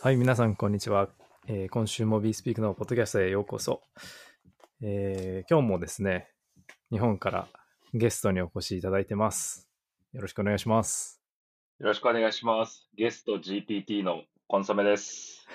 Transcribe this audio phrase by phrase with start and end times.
[0.00, 1.08] はい、皆さん、こんにちは。
[1.48, 3.82] えー今週も BeSpeak のポッドキャストへようこそ。
[4.80, 6.30] えー今日もですね、
[6.90, 7.48] 日本から
[7.94, 9.68] ゲストにお越しいただいてます。
[10.12, 11.20] よろしくお願いします。
[11.80, 12.88] よろしくお願いします。
[12.96, 15.46] ゲスト GPT のコンソメです。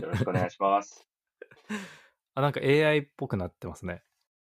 [0.00, 1.06] よろしくお願いします。
[2.34, 4.02] あ、なんか AI っぽくなってますね。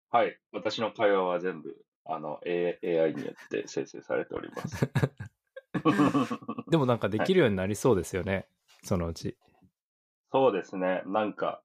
[0.09, 0.39] はい。
[0.53, 4.89] 私の会話は全部、あの、A- AI によって生成されております。
[6.71, 8.47] でもなんかできるようになりそうですよね、
[8.85, 9.35] そのうち。
[10.31, 11.01] そうですね。
[11.05, 11.61] なんか、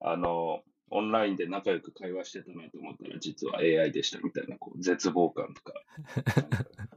[0.00, 5.72] あの、オンラインで仲良く会話してたなと思ったら、実は AI でしたみたいな、こう、絶望感とか。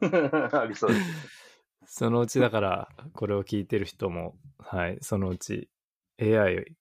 [0.61, 1.05] ありそうです。
[1.85, 5.69] そのうちだから、これを聞いてる人も、はい、そのうち
[6.19, 6.75] AI、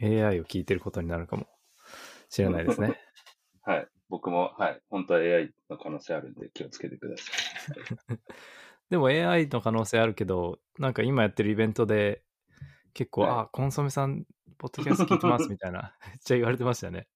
[0.00, 1.46] AI を聞いてることになるかも
[2.30, 2.96] しれないですね。
[3.62, 3.88] はい。
[4.08, 4.80] 僕も、はい。
[4.88, 7.24] 本当は AI の可能性あるんで気をつけてくださ
[8.14, 8.18] い。
[8.92, 12.22] でも AI の可能性あるけど、なんか今やってるイベントで、
[12.92, 14.26] 結構、はいあ、コンソメさん、
[14.58, 17.08] ポッドキャスト聞いてますみたいな、 めっちゃ言われてましたよね。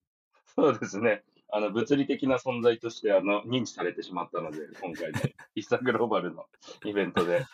[0.55, 1.23] そうですね。
[1.51, 5.21] あの、物理的な存在として、あの、認知されてしまったので、今回の
[5.55, 6.47] イスタグローバルの
[6.87, 7.45] イベントで。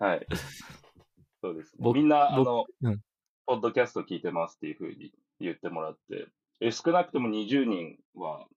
[0.00, 0.26] はい。
[1.40, 1.78] そうですね。
[1.78, 3.00] 僕みんな、あ僕の、うん
[3.46, 6.26] ポッドキャスト聞いてますっていうふうに言ってもらって、
[6.58, 8.48] え、少なくとも20人は、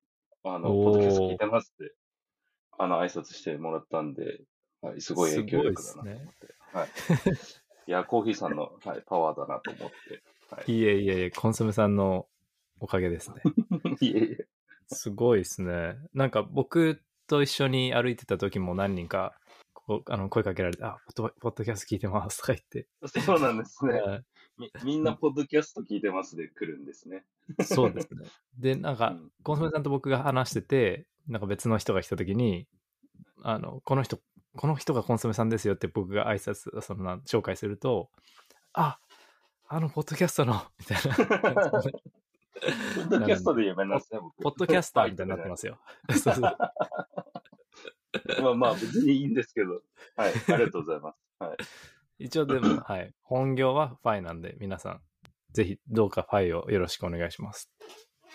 [0.44, 1.94] あの、ポッドキャスト聞いてますって、
[2.80, 4.42] あの、挨拶してもらったんで、
[4.82, 6.56] はい、すごい影響力だなと思って。
[6.74, 6.90] はい。
[7.88, 10.24] いや、 コーヒーさんの、はい、パワーだなと思って。
[10.56, 10.72] はい。
[10.72, 12.28] いえいえいえ、コンソメさんの
[12.80, 13.42] おかげですね。
[14.02, 14.48] いえいえ。
[14.88, 15.98] すごいですね。
[16.14, 19.38] なんか僕と一緒に歩いてた時も何人か、
[19.74, 22.88] こう、あの、声かけられて、あ、ポッドポッドキャスト聞いてますとか言って。
[23.08, 24.02] そうなんですね。
[24.02, 24.26] はい
[24.60, 27.24] みみんなポッドキャスト聞いてますで来るんですね。
[27.64, 28.28] そうですね。
[28.58, 32.68] で、なんか、うんコンソメさんと僕が話してて、なんか別の人が来た時に、
[33.42, 34.20] あの、この人、
[34.60, 38.10] この人がコンソメさんですよって僕が挨拶、そのな、紹介すると、
[38.74, 39.00] あ、
[39.70, 41.04] あの、ポッドキャストの、 みたいな。
[41.16, 41.24] ポ
[43.04, 44.44] ッドキャストで有名なんですね、僕。
[44.44, 45.80] ポッドキャスターみたいになってますよ。
[46.12, 46.42] そうそうす。
[46.42, 46.58] ま
[48.50, 49.82] あまあ、別にいいんですけど。
[50.18, 51.18] はい、ありがとうございます。
[51.40, 51.58] はい。
[52.26, 53.16] 一応でも、はい。
[53.22, 55.02] 本業はファイなんで、皆さん、
[55.54, 57.72] ぜひ、どうかファイをよろしくお願いします。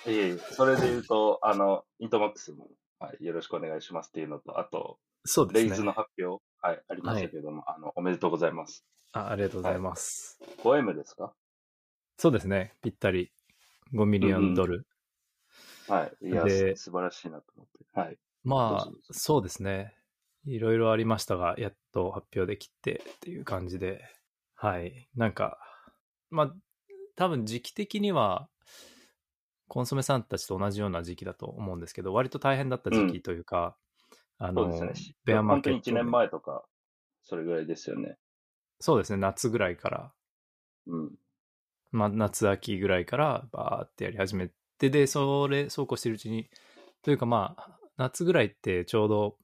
[0.07, 5.69] いえいえ、それで言うと、あの、イントマックスも、はい、よろしくお願いしますっていうのと、あと、そうですね。
[5.69, 8.85] raise の発表、はい、ありましたけども、あの、おめでとうございます。
[9.13, 10.41] あありがとうございます。
[10.63, 11.35] 5M ですか？
[12.19, 12.75] そうですね。
[12.83, 13.33] ぴったり
[13.93, 14.87] 5 million ドル。
[15.89, 16.27] はい。
[16.29, 16.43] いや、
[16.77, 18.01] 素晴らしいなと思って。
[18.01, 18.19] はい。
[18.43, 19.97] まあそうですね。
[20.45, 24.03] いろいろありましたが、やっと発表できてっていう感じで。
[24.55, 25.09] はい。
[25.17, 25.59] なんか、
[26.31, 26.55] まあ、
[27.17, 28.49] 多分時期的には、
[29.69, 33.77] コンソメさんたちと同じような時期だと思うんですけど、割と大変だった時期というか、
[34.39, 35.15] あのそうです、ね。
[35.25, 36.03] ベアマー本当に1ケットで。
[36.03, 36.65] 年前とか、
[37.23, 38.17] それぐらいですよね。
[38.81, 40.13] そうですね、夏ぐらいから、
[40.87, 41.11] うん。
[41.91, 46.49] まあ、夏秋ぐらいからバーってやり始めて、で、それ、そうこうしてるうちに、
[47.03, 49.37] というかまあ、夏ぐらいってちょうど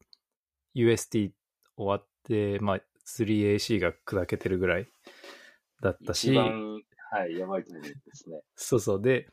[0.74, 1.30] UST
[1.76, 4.86] 終わって、まあ、3AC が砕けてるぐらい
[5.82, 6.80] だったし一、番、
[7.12, 8.40] はい、やばいタイミングですね。
[8.56, 9.02] そうそう。
[9.02, 9.28] で、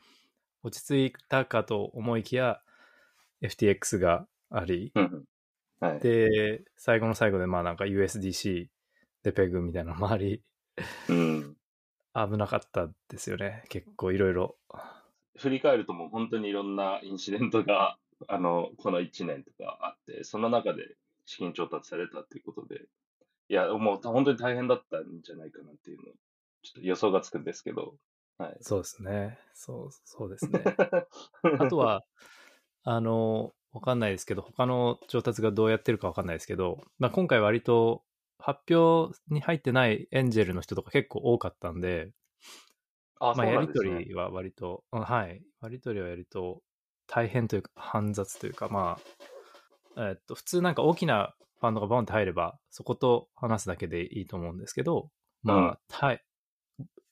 [0.62, 2.60] 落ち着いたかと思いきや、
[3.42, 4.92] FTX があり。
[5.80, 6.00] はい。
[6.00, 8.68] で、最後の最後でまあなんか USDC
[9.22, 10.42] でペグみたいなのもあり、
[11.08, 11.56] うん。
[12.14, 13.64] 危なかったですよね。
[13.68, 14.56] 結構いろいろ。
[15.36, 17.96] 振り返るともう本当にいろんなインシデントが、
[18.26, 20.96] あの、この1年とかあって、その中で
[21.26, 22.86] 資金調達されたっていうことで、
[23.48, 26.04] いや、もう本当に大変だったんじゃないかなっていうの、
[26.62, 27.94] ちょっと予想がつくんですけど、
[28.38, 28.56] はい。
[28.60, 29.38] そうですね。
[29.54, 30.60] そう、そうですね。
[31.60, 32.04] あとは、
[32.82, 38.02] あの、わかんないですけど、他の調達がどうやってるかわかんないですけど、まあ、今回割と
[38.38, 42.12] 発表に入ってないエンジェルの人とか結構多かったんで、
[43.20, 43.82] あ、まあ、やりと。
[43.82, 45.42] りは割と、うんはい。
[45.60, 46.62] 割とりはやると
[47.06, 48.98] 大変というか、煩雑というか、ま
[49.96, 55.10] あ、えっと、普通なんか大きなファンドがボンって入れば、そこと話すだけでいいと思うんですけど、
[55.42, 56.22] まあ、うん対、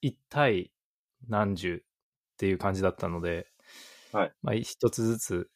[0.00, 0.72] 一対
[1.28, 1.80] 何十っ
[2.38, 3.48] ていう感じだったので、
[4.12, 4.32] はい。
[4.42, 5.50] まあ、一つずつ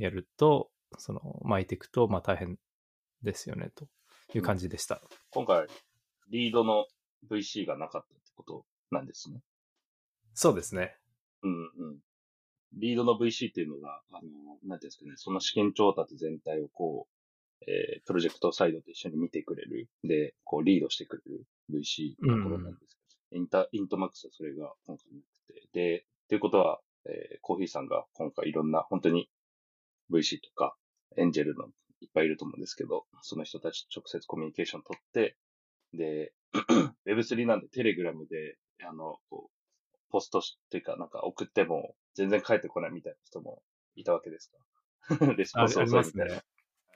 [0.00, 2.58] やると、その、巻いていくと、まあ大変
[3.22, 3.86] ですよね、と
[4.34, 5.02] いう感じでした。
[5.30, 5.66] 今回、
[6.30, 6.86] リードの
[7.28, 9.42] VC がなかったってことなんですね。
[10.32, 10.96] そうですね。
[11.42, 11.56] うんう
[11.92, 11.98] ん。
[12.72, 19.88] リードの VC っていうのが、あの、なんていうんですかね、その資金調達全体をこう、えー、プロジェクトサイドと一緒に見てくれる。
[20.02, 25.68] で、こう、リードしてくれる VC のところなんですけど、インタ、イントマックスはそれが今回なくて。
[25.72, 29.28] で、ということは、えー、こう日置さんが今回いろんな、本当に
[30.10, 30.76] VC とか、
[31.16, 31.66] エンジェルの
[32.00, 35.36] いっぱいいると思うんですけど、その人たちと直接コミュニケーション取って、
[35.92, 36.32] で、
[37.06, 39.50] Web3 なんでテレグラムで、あの、こう、
[40.10, 43.62] ポストしっていうか、なんか送っても全然返ってこないみたいな人も
[43.94, 44.50] いたわけです
[45.08, 45.26] か？
[45.36, 46.34] レスポあンスあります遅いみたいな。
[46.36, 46.42] ね。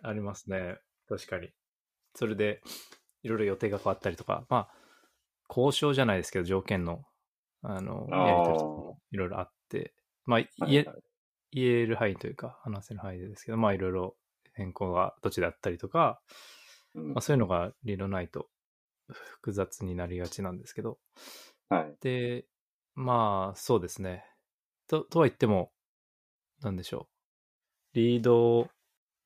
[0.02, 0.78] ありますね。
[1.08, 1.50] 確かに。
[2.14, 2.62] それで、
[3.22, 4.74] いろいろ予定が変わったりとか、まあ、
[5.48, 7.04] 交渉じゃないですけど、条件の、
[7.62, 9.94] あの、やり取りとかもいろいろあって、
[10.26, 11.02] まあ、はいはい
[11.54, 14.16] 言える範囲というか、話せる範囲でですけど、まあ、いろいろ
[14.54, 16.20] 変更が途中であったりとか、
[16.94, 18.48] うんまあ、そういうのが理論ないと
[19.08, 20.98] 複雑になりがちなんですけど、
[21.68, 21.96] はい。
[22.00, 22.46] で、
[22.94, 24.24] まあ、そうですね。
[24.88, 25.72] と、とは言っても、
[26.62, 27.08] なんでしょ
[27.94, 27.96] う。
[27.96, 28.68] リード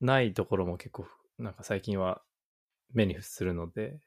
[0.00, 1.06] ないところも結構、
[1.38, 2.22] なんか最近は
[2.92, 4.00] 目にするので、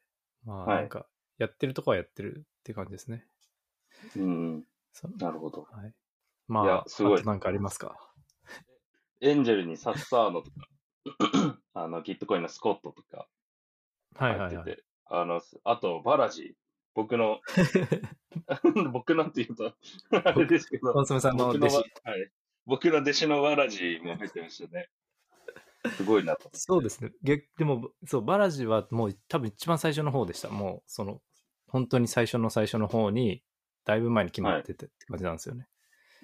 [0.46, 1.08] まあ、はいなんか、
[1.38, 3.28] やってるとこはやってるって感じですね。
[4.16, 4.64] うん。
[4.94, 5.64] そなるほど。
[5.64, 5.94] はい。
[6.48, 8.11] まあ、すごいあとなんかありますか？
[9.22, 13.28] エンジェルにサッサーノとか、 あの、ギットコインのスコットとか
[14.16, 14.56] はいはいはい。
[14.56, 16.56] 入ってて、あの、あと、バラジ、
[16.96, 17.40] 僕の、
[18.92, 19.74] 僕のって言うと、
[20.26, 21.92] あれですけど、コンソメさんの僕の弟子。
[22.04, 22.32] はい。
[22.66, 24.90] 僕の弟子のバラジも入ってましたね。
[25.96, 26.50] すごいなと。
[26.54, 27.12] そうですね。
[27.24, 30.50] 逆でも、そう、バラジはもう多分一番最初の方でした。
[30.50, 31.22] もう、その、
[31.68, 33.44] 本当に最初の最初の方に、
[33.86, 35.68] だいぶ前に決まっててって感じなんですよね。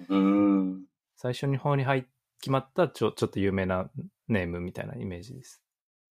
[0.08, 0.86] うーん。
[1.16, 2.04] 最初の方に入っ
[2.40, 3.90] 決まったちょちょっと有名な
[4.28, 5.62] ネームみたいなイメージです。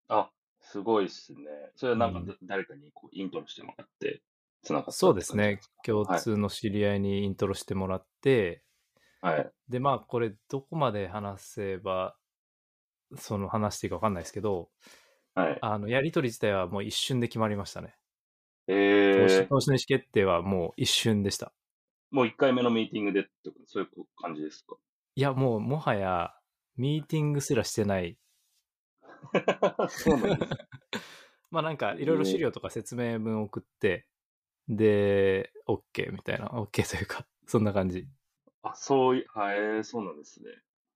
[0.09, 0.29] あ、
[0.61, 1.39] すごいっすね。
[1.75, 4.21] それはなんかうんだ、誰かにこうイントロしてもらって、
[4.63, 5.59] つながったそうですね。
[5.83, 8.63] 共はい通の知り合いにイントロしてもらって、
[9.21, 9.51] はい。
[9.69, 12.17] で、まあ、これどこまで話せば、
[13.17, 14.69] その話していいか分かんないですけど、
[15.35, 15.57] はい。
[15.61, 17.95] あの、やりとり自体はもう一瞬で決まりましたね。
[18.67, 21.53] 投えー、資投資の意思決定はもう一瞬でした。
[22.11, 24.77] もう1回目のミーティングでとか、そういう感じですか？
[25.17, 26.31] いや、もうもはや、
[26.75, 28.19] ミーティングすらしてない。
[29.89, 30.59] そうなんですね。
[31.49, 34.07] まあなんか、いろいろ資料とか説明文送って、
[34.67, 38.07] で、OK みたいな、OK というか、 そんな感じ。
[38.61, 40.51] あ、そうい、はい、そうなんですね。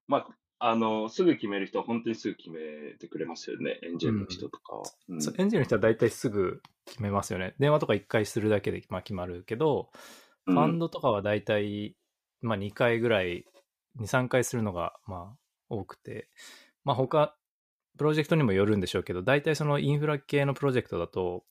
[0.07, 0.19] ま
[0.59, 3.79] あ、あの、すぐ決める人は本当にすぐ決めてくれますよね。
[3.81, 4.83] エンジェルの人とかは。
[5.09, 7.55] うんそうエンジェルの人は大体すぐ決めますよね。
[7.57, 9.89] 電話とか1回するだけで、まあ、決まるけど、
[10.45, 11.95] うんファンドとかは大体、
[12.41, 13.47] まあ、2回ぐらい、
[13.99, 15.37] 2、3回するのが、まあ、
[15.69, 16.29] 多くて、
[16.83, 17.35] まあ、他、
[17.97, 21.43] プロジェクトにもよるんでしょうけど、大体そのインフラ系のプロジェクトだと、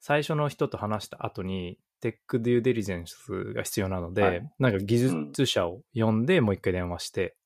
[0.00, 4.50] 最初の人と話した後に、テックデューデリジェンスが必要なので、はい。
[4.58, 7.36] なんか技術者を呼んで、もう一回電話して、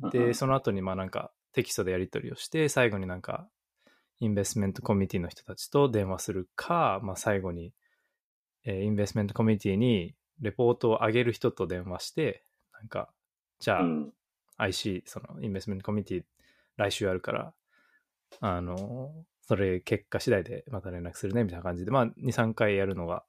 [0.00, 0.10] うん。
[0.10, 3.48] で、その後にまあなんかテキストでやり取りをして、最後になんか
[4.20, 7.72] インベストメントコミュニティの人たちと電話するか、まあ最後に、
[8.64, 13.10] えーインベストメントコミュニティにレポートを上げる人と電話して、なんか、
[13.58, 14.12] じゃあ、うん
[14.58, 16.22] IC、そのインベストメントコミュニティ
[16.76, 17.54] 来週あるから、
[18.40, 19.12] あの、
[19.42, 23.24] それ結果次第でまた連絡するね、みたいな感じで、まあ2、3回やるのが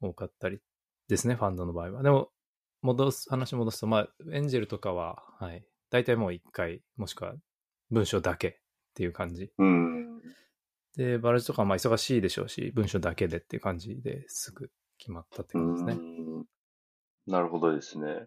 [0.00, 0.60] 多かったり
[1.08, 2.02] ですね、ファンドの場合は。
[2.02, 2.30] でも、
[2.82, 7.34] 戻す、話戻すと、まあ、エンジェルとかは、はい、大体もう1回、もしくは
[7.90, 8.54] 文章だけっ
[8.94, 9.52] ていう感じ。
[9.58, 10.20] うん。
[10.96, 16.02] で、バラジとかはまあ忙しいでしょうし、文章だけでっていう感じですぐ決まったって感じですね。
[16.02, 16.44] うん
[17.28, 18.26] なるほどですね。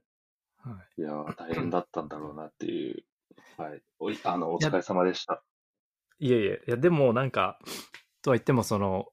[0.64, 3.04] はいいやー、大変だったんだろうなっていう。
[3.58, 3.82] はい。
[4.00, 5.44] おい、あの、お疲れ様でした。
[6.20, 7.60] いえいえ、いや、でもなんか、
[8.22, 9.08] とは言っても、その、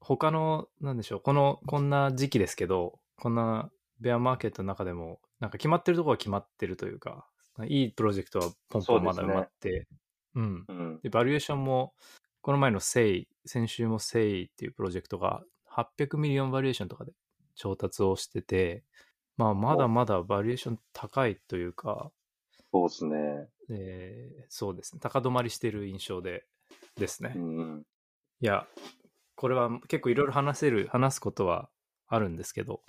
[0.00, 7.26] 他の、なんでしょう、この、こんな時期ですけど、こんなベアマーケットの中でも、なんか決まってるところは決まってるというか、
[7.66, 9.86] いいプロジェクトはポンポンまだ埋まって、
[10.34, 10.64] うん。
[10.68, 11.00] うん。
[11.02, 11.94] で、バリエーションも、
[12.40, 17.12] この前のセイ、先週もセイっていうプロジェクトが800ミリオンバリエーションとかで
[17.54, 18.84] 調達をしてて、
[19.38, 22.10] まあ、まだまだバリエーション高いというか、
[22.72, 23.48] そうですね。
[23.70, 26.44] えーそうですね、高止まりしてる印象で、
[26.96, 27.32] ですね。
[27.36, 27.82] うん。
[28.40, 28.66] いや、
[29.36, 31.70] これは結構いろいろ話せる、話すことは
[32.08, 32.82] あるんですけど、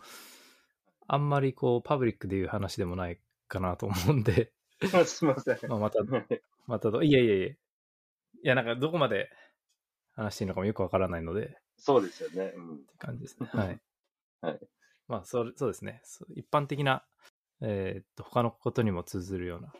[1.07, 4.51] あんまりこう、パブリックでいう話でもないかなと思うんで、
[5.05, 5.59] すいません。
[5.67, 5.99] まあまた、
[6.65, 7.57] またど、いやいやいや、い
[8.43, 9.29] や、なんかどこまで
[10.15, 12.53] 話していいのかもよくわからないので、っそうですよね。
[12.55, 12.77] うん。
[12.79, 13.49] て感じですね。
[13.53, 13.79] はい。
[14.41, 14.59] はい。
[15.09, 16.01] まあ、それそうですね。
[16.35, 17.03] 一般的な、
[17.61, 19.73] えーっと、他のことにも通ずるような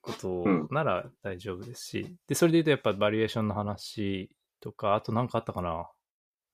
[0.00, 4.30] ことうんなら大丈夫ですし、で、それで言うとやっぱバリエーションの話
[4.60, 5.90] とか、あと何かあったかな。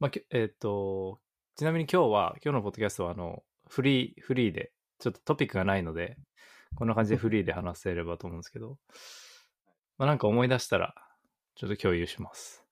[0.00, 1.21] まあ、きえーっと、
[1.55, 6.17] ちなみに今日は、今日のポッドキャストはあの、フリー、フリーで、ちょっとトピックがないので、
[6.75, 8.76] こんな感じでフリーで話せればと思うんですけど、
[9.99, 10.95] まあなんか思い出したら、
[11.55, 12.64] ちょっと共有します。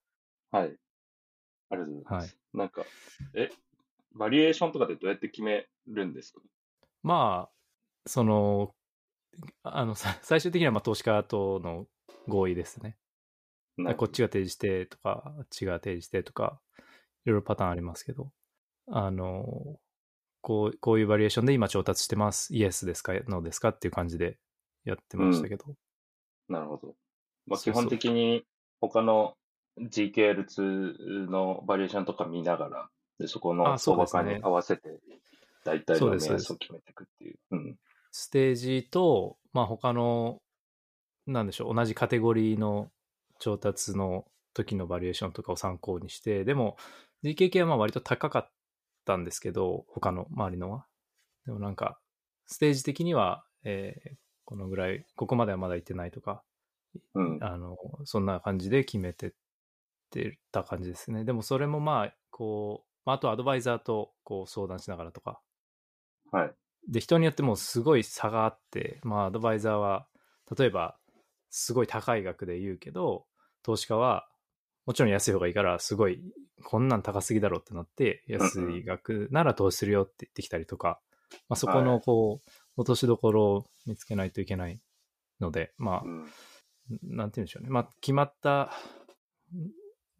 [0.50, 0.76] はい。
[1.70, 2.26] ありがとうございます。
[2.26, 2.82] はいなんか、
[3.34, 3.50] え、
[4.18, 6.40] バリエーションとかでどうやって決めるんですか？
[7.02, 7.50] まあ、
[8.06, 8.74] その、
[9.62, 11.86] あの、さ最終的にはまあ投資家との
[12.26, 12.96] 合意ですね。
[13.76, 16.60] なこっちが提示してとか、あっちが提示してとか
[17.24, 18.32] いろいろパターンありますけど、
[18.90, 19.78] あの、
[20.40, 22.52] こう、こういうバリエーションで今調達してます。
[22.54, 23.12] イエスですか？
[23.28, 23.68] ノーですか？
[23.68, 24.38] っていう感じで
[24.84, 25.76] やってましたけど。
[26.48, 26.94] なるほど。
[27.46, 28.44] まあ、基本的に
[28.80, 29.34] 他の
[29.80, 35.00] GKL2 のバリエーションとか見ながら、でそこの相場感に合わせて、
[35.64, 37.38] 大体の目安を決めていくっていう。
[37.50, 37.76] うん。
[38.10, 40.40] ステージと、まあ他の、
[41.26, 42.90] なんでしょう、同じカテゴリーの
[43.38, 46.76] 調達の時のバリエーションとかを参考にして、でも
[47.24, 48.50] GKK はまあ割と高かっ
[49.04, 50.86] たんですけど、他の周りのは。
[51.46, 51.98] でもなんか、
[52.46, 54.14] ステージ的には、えー
[54.48, 56.42] このぐらい、ここまではまだ行ってないとか、
[57.12, 57.38] うん。
[57.42, 59.30] あの、そんな感じで決めてっ
[60.10, 61.26] てた感じですね。
[61.26, 65.40] でもそれもまあ、こう、まあ、あとアドバイザーとこう相談しながらとか。
[66.30, 66.52] はい。
[66.90, 70.06] で、人によってもすごい差があって、まあ、アドバイザーは、
[70.54, 70.98] 例えば、
[71.48, 73.24] すごい高い額で言うけど、
[73.62, 74.28] 投資家は、
[74.84, 76.22] もちろん安い方がいいから、すごい、
[76.64, 81.00] こんなん高すぎだろってなって、安い額なら投資するよって言ってきたりとか、
[81.48, 84.82] まあ、そこの、はいこう、落としどころを見つけないといけない
[85.40, 86.28] ので、まあう、ん。
[87.04, 87.70] なんて言うんでしょうね。
[87.70, 88.70] まあ、決まった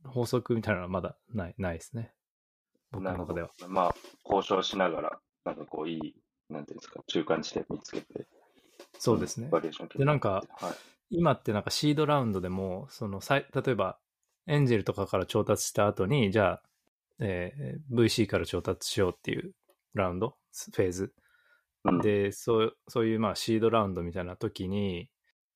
[0.06, 2.14] 法則みたいなのはまだない、ないですね。
[2.90, 3.50] 僕の中では。。
[3.68, 6.14] まあ、交渉しながら、なんかこう、いい、
[6.50, 8.26] なんていうんですか、中間地点見つけて。
[8.98, 9.48] そうですね。
[9.50, 10.74] バリエーションでなんかはい。
[11.10, 13.98] 今ってなんかシードラウンドでも、そのさい、例えば、
[14.46, 16.62] エンジェルとかから調達した後に、じゃあ、
[17.20, 19.52] えー VC から調達しようっていう
[19.94, 20.36] ラウンド、
[20.74, 21.14] フェーズ。
[21.84, 25.10] うん、で、そう、そういうまあシードラウンドみたいな時に、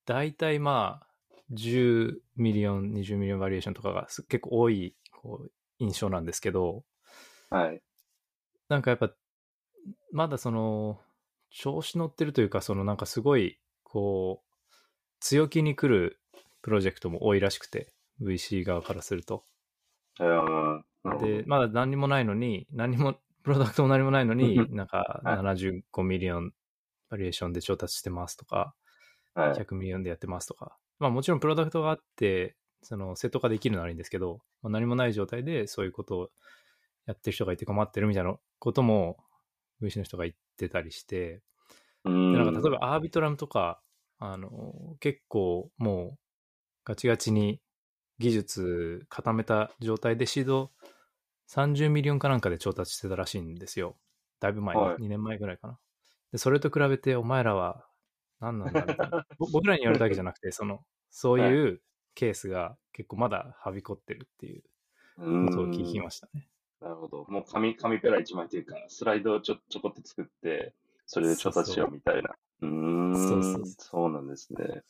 [0.06, 1.06] 大体まあ、
[1.52, 6.84] 10 million、20 million valuation とかがす結構多いこう印象なんですけど、
[7.52, 7.82] はい。
[8.68, 9.10] なんかやっぱ、
[10.10, 11.00] まだその、
[11.50, 14.76] 調子乗ってるというか、そのなんかすごい、こう、
[15.20, 16.18] 強気に来る
[16.62, 17.92] プロジェクトも多いらしくて、
[18.22, 19.44] VC 側からすると。
[20.18, 20.26] えー、
[21.04, 21.26] なるほど。
[21.26, 26.54] で、まだ何にもないのに、何にも、 プロダクトも何もないのに、なんかはい75 million
[27.10, 28.74] valuation で調達してますとか、
[29.34, 29.52] はい。
[29.54, 30.78] 100 million でやってますとか。
[31.00, 36.30] まあもちろんプロダクトがあって、そのセット化できるのはいいんですけど、まあ、何もない状態でそういうことを
[37.06, 39.16] やってる人がいて困ってるみたいなことも
[39.82, 41.42] VC の人が言ってたりして、
[42.04, 42.32] うん。
[42.32, 43.80] でなんか例えばアービトラムとか、
[44.18, 46.18] あの、結構もう
[46.84, 47.60] ガチガチに
[48.18, 50.70] 技術固めた状態でシード
[51.50, 53.96] 30 million かなんかで調達してたらしいんですよ。
[54.40, 55.78] だいぶ前、はい2年前ぐらいかな。
[56.32, 57.84] で、それと比べてお前らは
[58.40, 59.26] 何なんだみたいな。
[59.38, 61.82] ぼ僕らに言われたわけじゃなくて、その、そういう
[62.14, 64.62] ケースが結構まだはびこってるっていう
[65.18, 66.48] うんことを聞きましたね。
[66.82, 67.24] なるほど。
[67.28, 70.74] もう紙、紙ペラ一枚というか、スライドをちょ、ちょこっと作って、
[71.06, 72.30] それで調達しようみたいな。
[72.62, 72.68] うー
[73.12, 73.16] ん。
[73.16, 74.82] そうそうそうなんですね。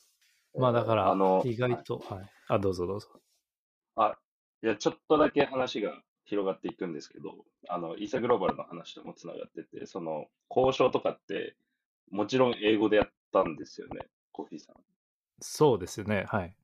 [0.56, 2.30] まあだからあの、意外と、はい。
[2.48, 3.08] あ、どうぞどうぞ。
[3.96, 4.16] あ、
[4.62, 11.56] いや、ちょっとだけ話が広がっていくんですけど、あの、イーサグローバルの話ともつながってて、その、交渉とかって、
[12.10, 14.76] もちろん英語でやったんですよね、コーヒーさん。
[15.40, 16.24] そうですよね。
[16.28, 16.54] はい。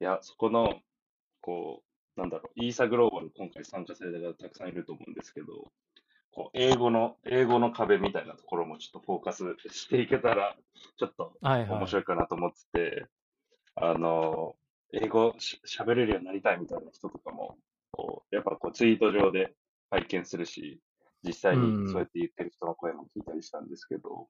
[0.00, 0.80] いや、そこの、
[1.40, 1.87] こう、
[2.18, 5.70] なんだろう、イーサグローバル今回参加された方たくさんいると思うんですけど、
[6.32, 10.56] こう、英語の、英語の壁みたいなところもちょっとフォーカスしていけたら、
[10.98, 11.78] ちょっとはいはい。
[11.78, 13.06] 面白いかなと思ってて、
[13.76, 14.56] あの、
[14.92, 17.56] 英語し喋れるようになりたいみたいな人とかも、
[17.92, 19.54] こう、やっぱこうツイート上で
[19.90, 20.80] 拝見するし、
[21.22, 24.26] 実際うんにそうやって言ってる人の声も聞いたりしたんですけど、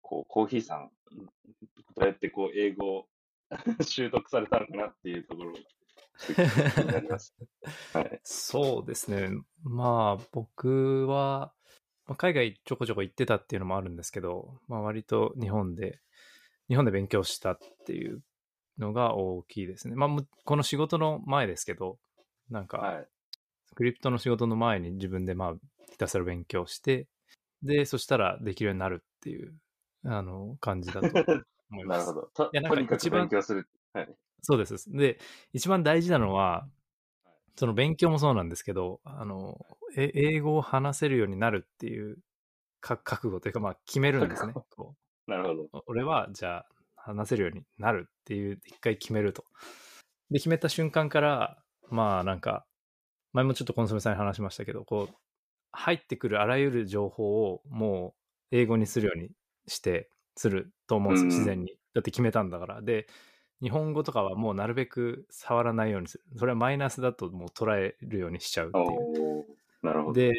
[0.00, 0.90] こう、コーヒーさん、
[1.94, 3.06] どうやってこう、英語を
[3.82, 5.52] 習得されたのかなっていうところ
[6.26, 6.30] 気
[6.80, 7.34] になります。
[7.92, 8.20] はい。
[8.24, 9.30] そうですね。
[9.62, 11.52] まあ、僕は、
[12.06, 16.00] まあ海外ちょこちょこ行ってたっていうのもあるんですけど、まあ割と日本で、
[16.68, 18.22] 日本で勉強したっていう
[18.78, 19.94] のが大きいですね。
[19.94, 20.08] まあ、
[20.44, 21.98] この仕事の前ですけど、
[22.50, 23.08] なんか、はい。
[23.74, 25.54] クリプトの仕事の前に自分でまあ、
[25.90, 27.06] ひたすら勉強して、
[27.62, 29.54] で、そしたらできるようになるっていう、
[30.04, 31.06] あの、感じだと
[31.70, 32.06] 思います。
[32.08, 32.30] なるほど。
[32.34, 33.68] といやなんか勉強する。
[33.92, 34.14] はい。
[34.42, 34.90] そうです。
[34.90, 35.18] で、
[35.52, 36.68] 一番大事なのは、
[37.56, 39.58] その勉強もそうなんですけど、あの、
[39.96, 42.18] え英語を話せるようになるっていう
[42.80, 44.52] か覚悟というか、まあ決めるんですね。
[44.76, 44.94] こ
[45.26, 45.62] なるほど。
[45.80, 46.66] う俺は、じゃあ、
[46.96, 49.44] 話せるようになるっていう、一回決めると。
[50.30, 52.66] で、決めた瞬間から、まあなんか、
[53.32, 55.14] 前もちょっとコンソメさんに話しましたけど、こう、
[55.72, 58.14] 入ってくるあらゆる情報をも
[58.52, 59.30] う英語にするように
[59.66, 61.76] して、すると思うんですよ、うん自然に。
[61.94, 62.82] だって決めたんだから。
[62.82, 63.06] で、
[63.62, 66.24] 日本語とかはもうなるべく触らないようにする。
[66.36, 69.46] それはマイナスだともう捉えるようにしちゃうっていう。
[69.82, 70.12] なるほど。
[70.14, 70.32] で、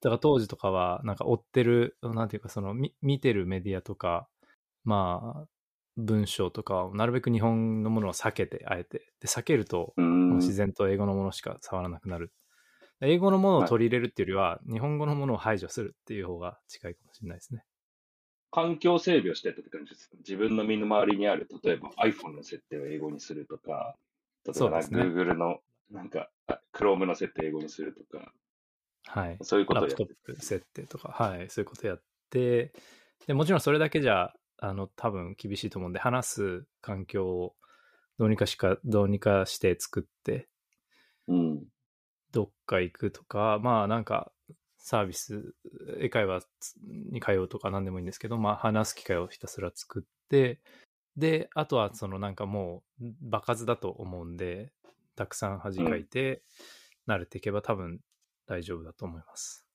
[0.00, 4.28] だから当時とかは、なんか追ってる、なんていうか、その、み見てるメディアとか、
[4.84, 5.48] まあ、
[5.96, 9.12] 文章とかをなるべく日本のものを避けて、あえて。
[9.20, 9.94] で、避けると。
[9.96, 12.32] 自然と英語のものしか触らなくなる
[13.00, 17.64] 英語のものを取り入れるっていうよりは、日本語のものを排除するっていう方が近いかもしれないですね。
[18.50, 20.16] 環境整備をしてったって感じですか？
[20.18, 23.94] 自分の身の回りにある、例えば iPhone の設定を英語にするとか、
[24.46, 25.58] 例えば、Google の、
[25.90, 28.32] なんか、あ Chrome の設定を英語にするとか、
[29.06, 29.38] はい。
[29.42, 30.06] そういうことをやって
[30.40, 32.72] 設定とか、はい、そういうことやって、
[33.26, 37.54] でもちろんそれだけじゃ、あの、多分厳しいと思うんで、話す環境を
[38.18, 40.48] どうにかしか、どうにかして作って、
[41.26, 41.64] うん。
[42.32, 44.32] どっか行くとか、まあなんか、
[44.88, 45.54] サービス、
[46.00, 46.40] 英会話
[47.12, 50.60] に通うとか何でもいいんですけど、まあ話す機会をひたすら作って、
[51.14, 54.72] で、あとはそのなんかもう、場数だと思うんで、
[55.14, 56.42] たくさん恥かいて、
[57.06, 58.00] 慣れていけば多分
[58.46, 59.66] 大丈夫だと思います。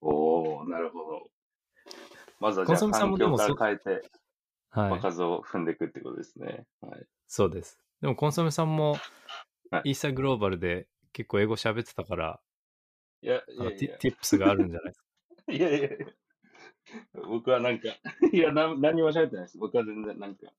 [0.00, 1.30] おー、なるほど。
[2.40, 4.08] まずはじゃあ環境から変えて、
[4.70, 4.90] はい。
[4.92, 6.64] 場数を踏んでいくってことですね。
[6.80, 7.06] はい。
[7.28, 7.78] そうです。
[8.00, 8.96] でもコンソメさんも
[9.70, 12.40] はい、イーサグローバルで結構英語喋ってたから、
[13.22, 15.06] いや、いやいや、ティップスがあるんじゃないですか？
[15.52, 16.06] いやいやいや
[17.26, 17.88] 僕はなんか、
[18.32, 19.58] いや、な何も喋ってないです。
[19.58, 20.52] 僕は全然なんか、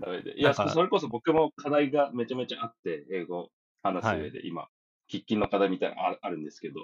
[0.00, 0.38] ダメで。
[0.38, 3.50] いや、それこそ僕も課題がめちゃめちゃあって、英語
[3.82, 4.68] 話す上で、今、
[5.08, 6.80] 喫緊の課題みたいなのああるんですけど、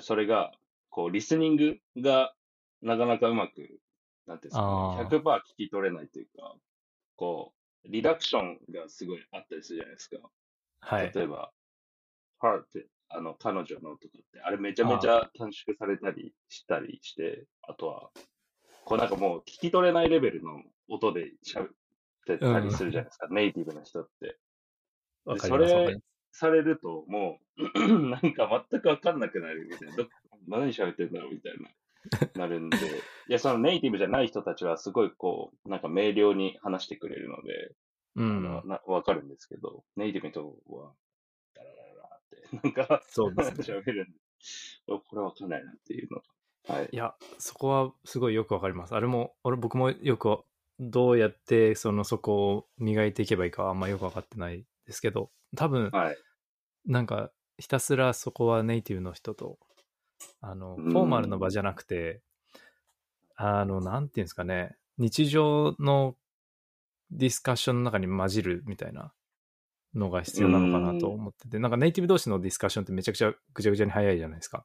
[0.00, 0.52] それが、
[0.90, 2.34] こう、リスニングが
[2.82, 3.80] なかなかうまく、
[4.26, 6.54] なんていうんですかあーね、100%聞き取れないというか、
[7.16, 7.54] こ
[7.84, 10.18] う、リダクションがすごいあったりするじゃないですか。
[10.80, 11.12] はい。
[11.12, 11.52] 例えば、
[12.72, 18.10] て、あの、彼女のとかって、あれめちゃめちゃ短縮されたりしたりして、あとは、
[18.84, 21.68] こうなんかもう聞き取れないレベルの音で喋っ
[22.26, 24.36] てたりするじゃないですか、ネイティブの人って。
[25.38, 25.98] それ
[26.32, 27.78] されると、もう、
[28.10, 29.96] なんか全くわかんなくなるみたいな。
[29.96, 30.08] ど
[30.46, 31.68] 何喋ってんだろうみたいな。
[32.34, 37.74] なるんで、いや、そのネイティブじゃない人たちはすごいこう、なんか明瞭に話してくれるので、
[38.16, 40.92] あうんわかるんですけど、ネイティブの人は、
[41.54, 41.87] ダラダラダラ
[42.28, 43.78] って、 なんか、そうですね。
[43.80, 44.18] 喋るんで、
[44.86, 46.74] これわかんないなっていうのが。
[46.74, 46.96] はいい。
[46.96, 48.94] や、そこはすごいよくわかります。
[48.94, 50.44] あれも、俺僕もよく
[50.78, 56.16] どうやってそのそこを磨いていけばいいかはあんまよくわかってないですけど、多分、はい。
[56.86, 59.58] なんかひたすらそこはネイティブの人と、
[60.40, 62.22] あの、うんフォーマルの場じゃなくて、
[63.34, 66.16] あの、なんていうんですかね、日常の
[67.10, 69.12] ディスカッションの中に混じるみたいな
[69.94, 74.64] のが必要なのかなと思ってて、なんかネイティブ同士のディスカッションってめちゃくちゃぐちゃぐちゃに早いじゃないですか。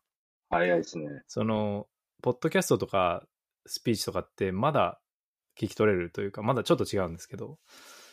[0.50, 1.24] 早いですね。
[1.28, 1.88] その、
[2.22, 3.26] ポッドキャストとか
[3.66, 5.00] スピーチとかってまだ
[5.60, 7.58] 聞き取れるというか、まだちょっと違うんですけど、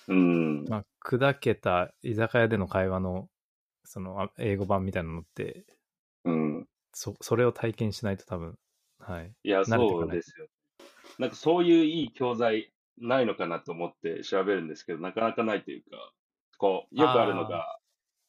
[0.09, 0.65] うん。
[0.65, 3.29] まあ、砕けた居酒屋での会話の、
[3.85, 5.65] その、あ英語版みたいなのって、
[6.25, 6.67] うん。
[6.93, 8.59] そ、それを体験しないと多分、
[8.99, 9.33] はい。
[9.43, 10.47] いや、そうですよ。
[11.19, 16.13] なんかそういういい教材ないのかなと思って調べるんですけど、なかなかないというか、
[16.61, 17.79] こう、よくあるのが、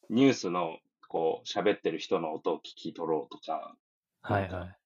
[0.08, 3.76] ニュースの、こう、喋ってる人の音を聞き取ろうとか、
[4.22, 4.76] はいはい。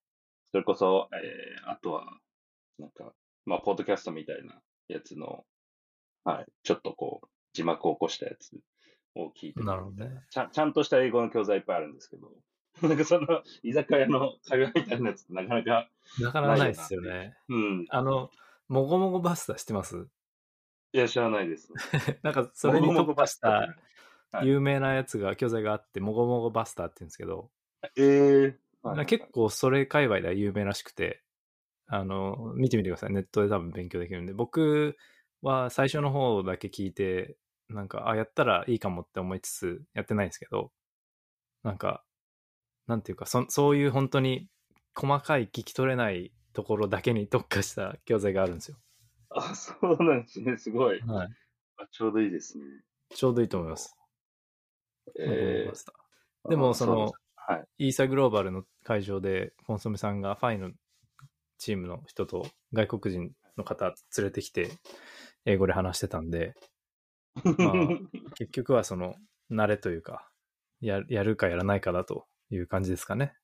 [0.50, 2.18] それこそ、えー、あとは、
[2.80, 3.12] なんか、
[3.44, 4.54] まあ、ポッドキャストみたいな
[4.88, 5.44] やつの、
[6.24, 8.50] はい、ちょっとこう、字幕を起こしたやつ
[9.14, 9.61] を聞いて。
[9.61, 10.22] みなるほどね。
[10.30, 12.32] ちゃんちゃんとした英語の教材いっぱいあるんですけど、
[12.82, 15.88] なんかその、居酒屋の会話みたいなやつってなかなか、
[16.20, 17.37] なかなかないですよね。
[17.48, 18.32] うん、あの、
[18.66, 20.09] もごもごバスター知ってます？
[20.96, 21.70] いや、知らないです。
[22.22, 27.50] なんか、それに特化したスターはい有名なやつが、教材があって、もごもごバスターって言うんですけど、
[27.96, 31.22] えーはいなんか結構それ界隈では有名らしくて、
[31.87, 33.12] あの、見てみてください。
[33.12, 34.32] ネットで多分勉強できるんで。
[34.32, 34.96] 僕
[35.42, 37.37] は最初の方だけ聞いて、
[37.68, 40.72] なんか、あ、やったらいいかもって思いつつ、やってないんですけど、
[41.62, 42.04] なんか、
[42.87, 44.48] なんていうか、そそういう本当に
[44.94, 48.78] 細かい聞き取れないところだけに特化した教材があるんですよ。
[49.30, 50.56] あ、そうなんですね。
[50.56, 51.00] すごい。
[51.00, 51.28] はい。
[51.78, 52.64] あちょうどいいですね。
[53.10, 53.94] ちょうどいいと思います。
[55.18, 55.96] えー
[56.48, 57.86] でもその、うはい。
[57.86, 60.70] イーサグローバルの会場で、コンソメさんがファイの
[61.58, 63.86] チームの人と外国人の方
[64.16, 64.70] 連れてきて、
[65.44, 66.54] 英語で話してたんで、
[67.58, 67.74] まあ
[68.34, 69.16] 結局はその、
[69.50, 70.28] 慣れというか、
[70.80, 73.34] ややるかやらないかだという感じですかね。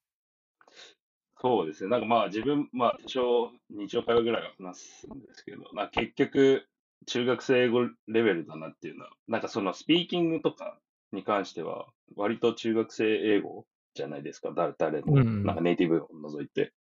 [1.43, 1.91] そうですね。
[1.91, 6.65] なんかまあ自分、まあ多少日常会話ぐらいは話すんですけど、まあ結局
[7.07, 10.79] 中学生英語レベルだなっていうのは、なんかそのスピーキングとか
[11.13, 14.53] に関しては割と中学生英語じゃないですか。
[14.55, 16.73] 誰誰も、うんうんなんかネイティブを除いて。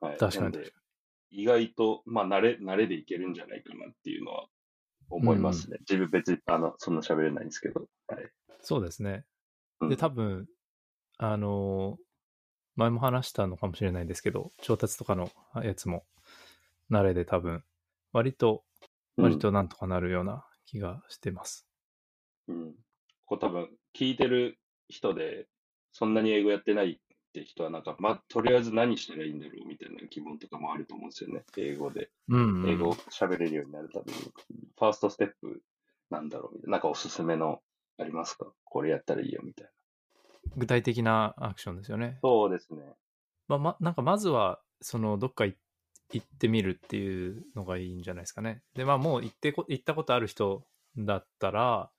[0.00, 0.16] はい。
[0.18, 0.58] 確かに
[1.30, 4.46] 意外と、まあ慣れ、慣れでいけるんじゃないかなっていうのは
[5.08, 5.76] 思いますね。
[5.88, 7.86] 自分別に、あの、そんな喋れないんですけど。
[8.08, 8.28] はい。
[8.60, 9.24] そうですね。
[9.80, 10.48] うんで、多分、
[11.18, 12.09] あのー
[12.80, 15.30] 前も話したのかもしれないですけど、調達とかの
[15.62, 16.06] やつも、
[16.90, 17.62] 慣れで多分、
[18.12, 18.64] 割と、
[19.18, 21.66] 割となんとかなるような気がしてます。
[22.48, 22.74] うん。
[23.26, 25.46] こう多分、聞いてる人で、
[25.92, 26.98] そんなに英語やってないっ
[27.34, 31.44] て人は、なんか、まあ、とりあえず何したらいいんだろうみたいな疑問とかもあると思うんですよね。
[31.58, 32.10] 英語で。
[32.28, 32.70] うん、うん。
[32.70, 34.18] 英語喋れるようになるために。
[34.18, 35.62] ファーストステップ
[36.08, 36.72] なんだろうみたいな。
[36.72, 37.60] なんかおすすめの
[37.98, 38.46] ありますか？
[38.64, 39.70] これやったらいいよみたいな。
[40.56, 42.18] 具体的なアクションですよね。
[42.22, 42.80] そうですね。
[43.48, 45.56] まあ、ま、なんかまずは、その、どっかい
[46.12, 48.62] 行ってみるっていうのがいいんじゃないですかね。
[48.74, 50.64] で、まあ、もう行ってこ、行ったことある人
[50.96, 51.90] だったら、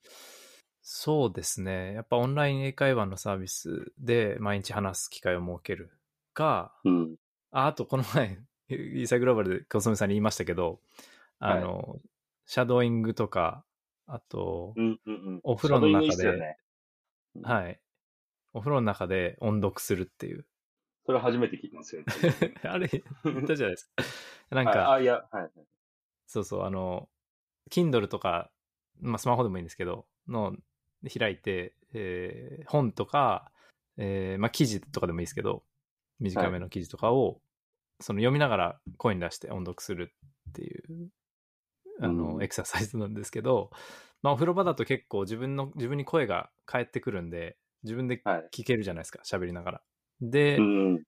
[0.82, 1.94] そうですね。
[1.94, 5.92] やっぱオンライン英会話のサービスで毎日話す機会を設ける
[6.34, 7.16] か、うん。
[7.52, 10.82] ああとこの前、 イーサイグローバルでコンソメさんに言いましたけど、
[11.40, 12.00] あの、
[12.46, 13.64] シャドーイングとか、
[14.08, 15.40] あと、うんうんうん。
[15.44, 16.58] お風呂の中でいいっすよね。
[17.36, 17.40] い。
[17.44, 17.80] はい。
[18.54, 20.46] お風呂の中で音読するっていう。
[21.06, 22.54] それ初めて聞いたんですよ、ね。
[22.64, 22.88] あれ、
[23.24, 24.04] 言ったじゃないですか。
[24.56, 25.52] なんはいか、あ、いや、はいはい。
[26.28, 27.10] そうそう、あの、
[27.72, 28.52] Kindle とか、
[29.00, 30.56] まあ、スマホでもいいんですけど、の、
[31.12, 33.52] 開いて、えー本とか、
[33.98, 35.64] えーまあ、記事とかでもいいですけど、
[36.20, 37.42] 短めの記事とかを、
[38.00, 40.14] その読みながら声に出して音読する
[40.50, 41.10] っていう、
[42.00, 43.72] あの、うんエクササイズなんですけど、
[44.22, 48.50] まあ、お風呂場だと結構自分の、自分に声が返ってくるんで、自分ではい。
[48.54, 49.82] 聞けるじゃないですか、喋りながら。
[50.22, 51.04] で、うん。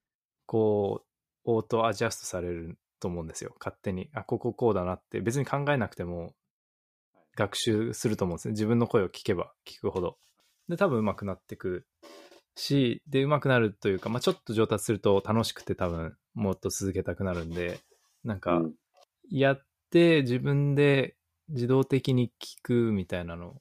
[0.46, 1.06] こう、
[1.44, 3.54] オートアジャストされると思うんですよ。
[3.58, 4.10] 勝手に。
[4.14, 5.20] あ、こここうだなって。
[5.20, 6.34] 別に考えなくても
[7.36, 8.52] 学習すると思うんですね。
[8.52, 10.18] 自分の声を聞けば聞くほど。
[10.68, 11.86] で、多分上手くなってく
[12.56, 17.80] し、で、上手くなるというか、まあちょっと上達すると楽しくて多分もっと続けたくなるんで、
[18.24, 18.74] なんか、うん
[19.30, 21.16] やって自分で
[21.48, 23.54] 自動的に聞くみたいなの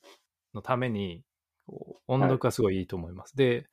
[0.53, 1.23] のために、
[2.07, 3.35] 音読はすごいいいと思います。
[3.35, 3.67] で、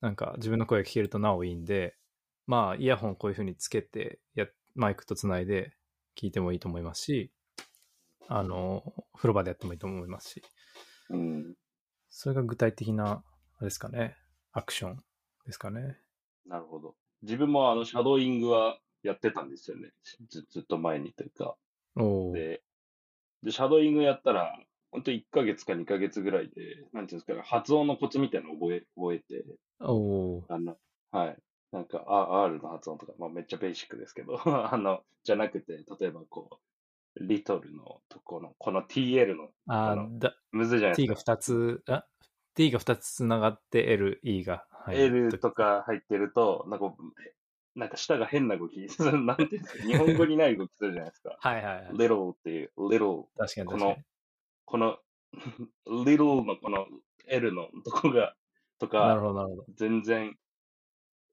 [0.00, 1.96] なんか自分の声が聞けるとなおいいんで、
[2.46, 5.72] まあイヤホンこういう風につけてや、マイクとつないで
[6.16, 7.32] 聞いてもいいと思いますし、
[8.28, 8.82] あの、
[9.14, 10.42] 風呂場でやってもいいと思いますし、
[11.10, 11.54] うん。
[12.10, 13.22] それが具体的な、
[13.58, 14.16] あれですかね、
[14.52, 15.02] アクション
[15.46, 15.98] ですかね。
[16.46, 16.94] なるほど。
[17.22, 19.90] 自分もあの、シャドーイングはやってたんですよね。
[20.28, 21.56] ずずっと前にというか。
[22.34, 22.62] で、
[23.42, 24.58] で、シャドーイングやったら、
[24.96, 26.52] 本当1ヶ月か2ヶ月ぐらいで、
[26.94, 29.44] なんていうんですか、発音のコツみたいなのを覚え、覚えて、
[29.80, 30.76] おーあの、
[31.10, 31.38] はい。
[31.72, 34.40] なんか、あ R の発音とか、まあめっちゃベーシックですけど、
[34.72, 36.60] あの、じゃなくて、例えばこ
[37.16, 41.32] う、リトルのとこの、この TL の、ああのーだ、むずいじゃない T がですか。
[41.32, 42.06] 2つ、あ
[42.54, 46.94] T が2つつながって L、E が入る L とか入ってると、なんか、
[47.74, 51.36] なんか舌が変な動き、 なんていうんですか、日本語にない動きするじゃないですか。
[51.38, 51.94] はいはいはい。
[51.94, 54.04] little っていう、little 確かにこの確かに。
[54.66, 54.98] この
[55.86, 56.86] little のこの
[57.28, 58.34] L のとこが、
[58.78, 59.64] となるか、ほどなるほど。
[59.74, 60.36] 全然、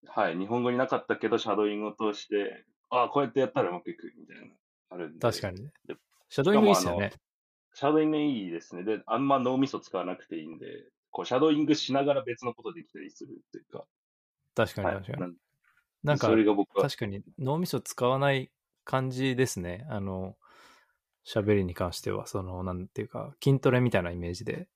[0.07, 4.55] はい、日本語になかったけど、シャドーイングを通して、ああ、こうやってやったらうまくいく、みたいな、
[4.89, 5.19] あるんで。
[5.19, 5.95] 確かにねで。
[6.29, 7.11] シャドーイングいいっすよね。
[7.73, 8.83] シャドーイングいいですね。
[8.83, 10.65] で、あんま脳みそ使わなくていいんで、
[11.11, 13.85] こう、シャドーイングしながら別のことできたりするっていうか。
[14.55, 15.21] 確かにはい確かに。
[15.21, 15.35] なん
[16.03, 18.51] なんかそ、れが僕は、確かに脳みそ使わない
[18.83, 19.87] 感じですね。
[19.89, 20.35] あの、
[21.25, 24.67] 喋りに関しては、その、なんていうか、筋トレみたいなイメージで、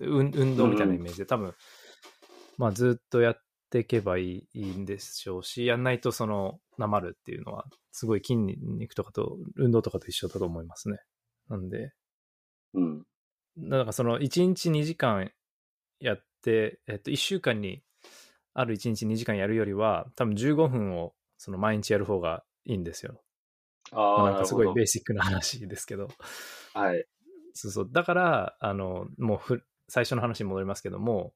[0.00, 1.54] 運運動みたいなイメージで、多分、
[2.58, 10.98] まあ、ずっとやっていけばいいんでしょうし、やんないと、その、なまるっていうのは、すごい筋肉とかと、運動とかと一緒だと思いますね。
[11.48, 11.92] なんで、
[12.74, 13.02] うん。
[13.58, 15.30] だからその1日2時間
[16.00, 17.82] やって、えっと、1週間に
[18.54, 23.20] ある1日2時間やるよりは、多分15分をその毎日やる方がいいんですよ。
[23.92, 26.08] まあなんかすごいベーシックな話ですけど。
[26.74, 27.04] はい。
[27.54, 27.88] そうそう。
[27.90, 31.34] だから、あの、もうふ最初の話に戻りますけども、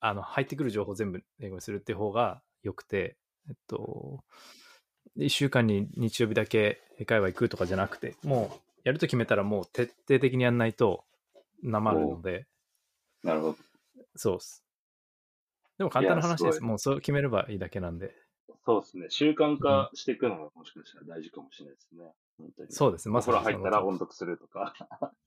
[0.00, 3.16] あの、入ってくる情報全部英語にするっていう方が良くて、
[3.48, 4.22] えっと、
[5.16, 11.04] 1週間に日曜日だけ英会話行くとかじゃなくて、もうやると決めたらもう徹底的にやんないと
[11.62, 12.46] なまるので、
[13.22, 13.56] なるほど。
[14.14, 14.62] そうっす。
[15.78, 16.62] でも簡単な話です。
[16.62, 18.14] もうそう決めればいいだけなんで。
[18.66, 19.06] そうですね。
[19.10, 22.12] 習慣化していくのがもしかしたら大事かもしれないですね。
[22.36, 22.72] 本当に。
[22.72, 23.12] そうですね。
[23.12, 24.74] まお風呂入ったら音読するとか。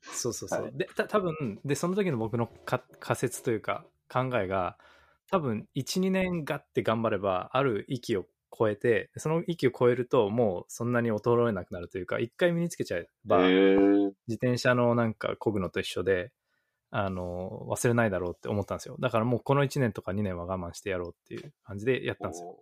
[0.01, 0.63] そうそうそう。
[0.63, 4.77] はいで、た多分で、その時の僕のか仮説というか考えが、
[5.31, 8.25] 多分1、2年がって頑張れば、ある域を
[8.57, 13.47] 超えて、その域を超えると、もうそんなに衰えなくなるというか、一回身につけちゃえば。
[13.47, 16.33] 自転車のなんか漕ぐのと一緒で、
[16.91, 18.97] あの、忘れないだろうって思ったんですよ。
[18.99, 22.59] だからもうこの1年とか2年は我慢してやろうっていう感じでやったんですよ。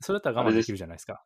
[0.00, 1.22] こそれだったら我慢できるじゃないですか。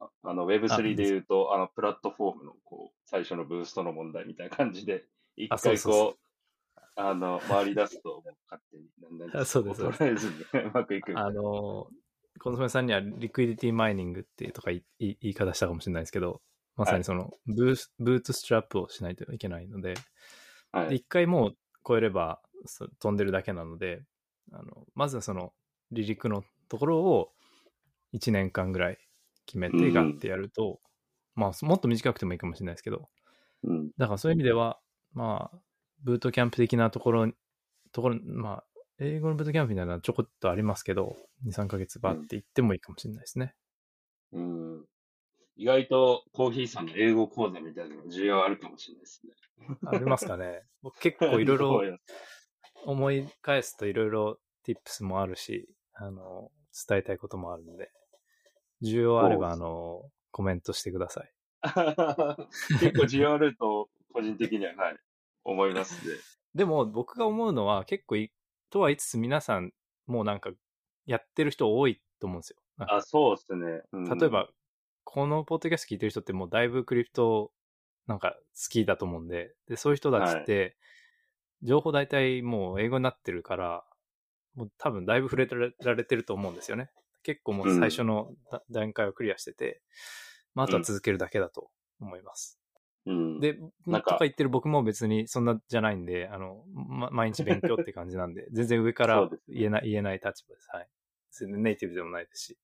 [0.00, 5.04] うあの、Web3 で言うと、あの、プラットフォームの、こう、最初のブーストの問題みたいな感じで、
[5.36, 11.18] 一回こう、あの、回り出すと、勝手に、だんだそうですそうです衰えずに うまくいく。
[11.18, 11.88] あの、
[12.40, 16.42] コンソメさんにはリクイディティマイニングっていうとか言い言い方したかもしれないですけど、
[16.76, 19.94] まさにそのブース、ブートストラップをしないといけないので、
[20.72, 20.88] はい。
[20.90, 21.56] で一回もう
[21.86, 24.02] 超えればそ飛んでるだけなので、
[24.52, 25.52] あのまずはその
[25.92, 27.33] 離陸のところを
[28.14, 28.98] 1年間ぐらい
[29.46, 30.80] 決めてガッてやると、
[31.34, 33.08] まあもっと短くてもいいかもしれないですけど、
[33.64, 33.90] うん。
[33.98, 34.78] だからそういう意味では、
[35.12, 35.58] まあ、
[36.02, 37.32] ブートキャンプ的なところ、
[37.92, 38.64] ところ、まあ、
[39.00, 43.54] 英語のブートキャンプみたいなのはちょこっとありますけど、2、3ヶ月バーって行ってもいいかもしれないですね。
[44.32, 44.84] うん。
[45.56, 49.32] 意外とコーヒーさんの英語講座みたいなの需要あるかもしれないですね。
[49.86, 50.62] ありますかね。
[50.82, 51.80] 僕結構 いろいろ
[52.84, 56.50] 思い返すといろいろ tips もあるし、あの、
[56.88, 57.90] 伝えたいこともあるんで、
[58.84, 61.32] 需要あれば、あの、コメントしてください。
[62.80, 64.96] 結構需要あると、個人的には、はい、
[65.44, 66.14] 思いますね。
[66.54, 68.32] でも僕が思うのは結構い、
[68.70, 69.72] とは言いつつ皆さん
[70.06, 70.50] もうなんか
[71.06, 72.56] やってる人多いと思うんですよ。
[72.78, 73.82] あ、そうですね。
[73.92, 74.48] うん例えば、、
[75.04, 77.52] このポッドキャスト聞いてる人ってもうだいぶクリプト
[78.06, 80.76] なんか好きだと思うんで、で、そういう人たちって、
[81.62, 83.84] 情報大体もう英語になってるから、
[84.54, 86.90] もう多分だいぶ触れられてると思うんですよね。
[87.24, 89.82] 結構もう最初のだ段階をクリアしてて、
[90.54, 92.60] まあ、あとは続けるだけだと思います。
[93.06, 100.68] うん、で、なんかとか言ってる僕も別にそんなじゃないんで、あの、ま、毎日勉強って感じなんで、 全然上から言えない、言えない立場です。
[100.72, 100.88] はい。
[101.32, 102.58] 全然ネイティブでもないですし。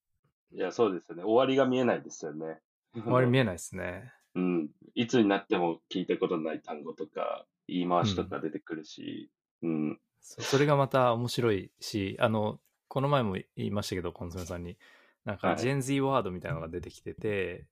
[0.53, 1.25] いや、そうですよね。
[1.25, 2.61] 終わりが見えないですよね。
[2.95, 4.13] 終わり見えないですね。
[4.35, 4.71] うん。
[4.95, 9.31] いつになっても聞いたことない単語とか、言い回しとか出てくるし、
[9.63, 10.01] うん。
[10.21, 14.77] そそれがまた面白いし、あの、この前も言いましたけど、コンソメさんに。
[15.25, 17.67] なんか、はいジェン Z ワードみたいなのが出てきてて、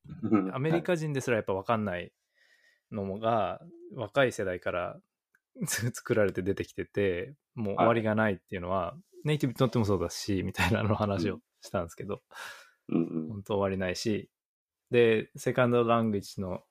[0.53, 2.13] アメリカ人ですらやっぱ分かんない
[2.93, 3.61] のが、
[3.97, 5.01] 若い世代から
[5.67, 12.23] 作られて出てきてて、もう終わりがないっていうのは、ネイティブにとってもそうだし、みたいなの話をしたんですけど、
[12.89, 13.29] うんうん。
[13.29, 14.31] 本当終わりないし、
[14.93, 16.63] で、セカンドラングジの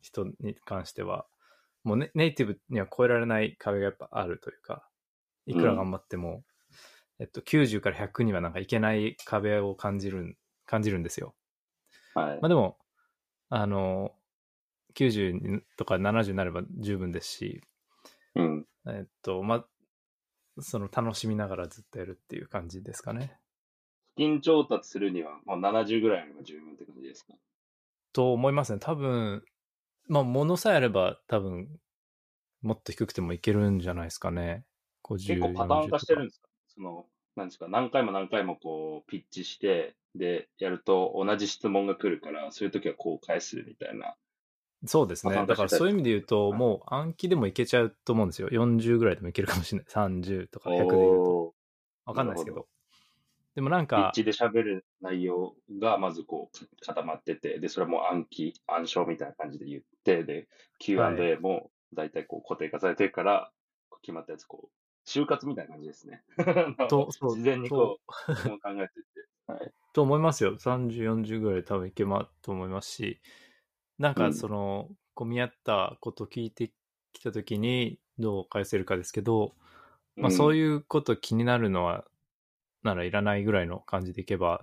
[0.00, 1.26] 人に関しては、
[1.84, 4.88] もうネネイティブには超えられない壁がやっぱあるというか、
[5.44, 6.44] いくら頑張っても、
[7.20, 11.36] えっと、90から100にはなんかいけない壁を感じるん、感じるんですよ。
[12.14, 12.48] はいまあ。
[12.48, 12.78] でも、
[13.50, 14.16] あの、
[14.94, 17.62] 90とか70になれば十分ですし、
[18.34, 18.66] うん。
[18.86, 19.66] えっと、ま
[20.56, 23.40] あ、その楽しみながらずっとやるっていう感じですかね。
[24.10, 27.34] 資金調達するには、もう70ぐらいあれば十分って感じですか？
[28.12, 28.78] と思いますね。
[28.80, 29.44] 多分、
[30.08, 31.80] まあ、ものさえあれば多分、
[32.62, 34.66] もっと低くてもいけるんじゃないですかね。
[35.02, 36.49] 50結構パターン化してるん40ですか？
[36.74, 37.06] その、
[37.36, 44.14] なんですか、何回も何回もこう、ピッチして、で、やると同じ質問が来るから、そういう時はこう返すみたいな。
[44.86, 45.34] そうですね。
[45.46, 48.48] だからそういう意味で言うと、はいもう暗記でもいけちゃうと思うんですよ。
[48.48, 49.86] 40ぐらいでもいけるかもしれない。
[49.86, 50.96] 30とか100で言うと。
[50.96, 51.54] お
[52.06, 52.66] わかんないですけなど。
[53.54, 63.50] でもなんか、ピッチで喋る内容がまずこう固まってて、で、それも暗記、暗唱みたいな感じで言って、で、Q&A も大体こう固定化されてるから、
[64.02, 64.79] 決まったやつこう、
[65.10, 66.22] 就活みたいな感じですね。
[66.88, 69.00] とそう事前にこう、もう考えてて。
[69.48, 69.72] はい。
[69.92, 70.56] と思いますよ。
[70.56, 73.20] 30、40ぐらい多分いけまと思いますし、
[73.98, 76.72] なんかうんその、混み合ったこと聞いて
[77.12, 79.56] きたときにどう返せるかですけど、
[80.14, 82.04] まあそういいうこと気になるのは、
[82.84, 84.62] ならいらないぐらいの感じでいけば、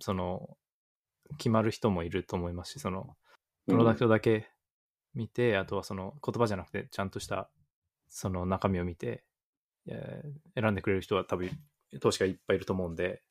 [0.00, 0.56] その、
[1.38, 3.16] 決まる人もいると思いますし、その、
[3.66, 4.48] プロダクトだけ
[5.12, 7.50] 見て、あとはその言葉じゃなくて、ちゃんとした
[8.08, 9.24] その中身を見て、
[9.88, 11.50] えー選んでくれる人は多分、
[12.00, 13.22] 投資がいっぱいいると思うんで、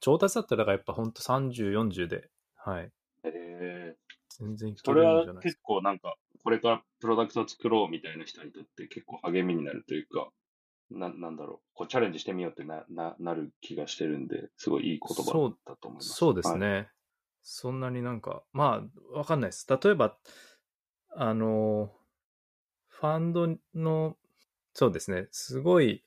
[0.00, 2.92] 調達だったらだからやっぱほんと30、40で、はい、
[3.24, 3.96] え
[4.38, 5.60] 全然いけそれるんは結じゃないですか。
[5.62, 10.28] 構なんか、これからプロダクトを作ろうみたいな人にとって結構励みになるというか、
[10.90, 16.14] ななんだろう、こうチャレンジしてみようってなななる気がしてるんで、すごいいい言葉だったと思います。
[16.14, 16.60] そうですはい。
[16.60, 16.90] ね。
[17.42, 18.82] そんなになんか、ま
[19.14, 19.66] あ、わかんないです。
[19.68, 20.16] 例えば、
[21.14, 21.92] あの、
[22.88, 24.16] ファンドの、
[24.74, 26.02] そうですね、すごい、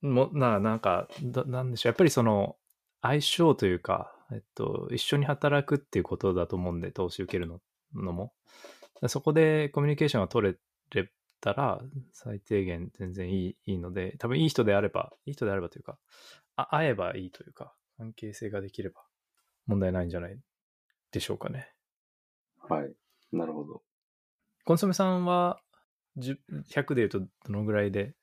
[0.00, 2.56] もななんか、だなんでしょう、やっぱりその、
[3.02, 7.60] 相性というか、えっと、一緒に働くっていうことだと思うんで、投資受けるの
[7.94, 8.32] のも。
[9.06, 10.58] そこでコミュニケーションが取れ
[11.02, 11.10] れ
[11.40, 11.80] たら、
[12.12, 15.98] 最低限全然いいいいので、多分いい人であれば、いい人であればというか、
[16.56, 19.02] あ会えばいいというか、関係性ができれば
[19.66, 20.38] 問題ないんじゃない
[21.12, 21.72] でしょうかね。
[22.68, 22.92] はい。
[23.32, 23.82] なるほど。
[24.64, 25.67] コンソメさんは、10
[26.18, 28.14] 100で言うとどのぐらいで？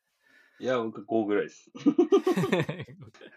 [0.60, 1.72] いや、僕5ぐらいです。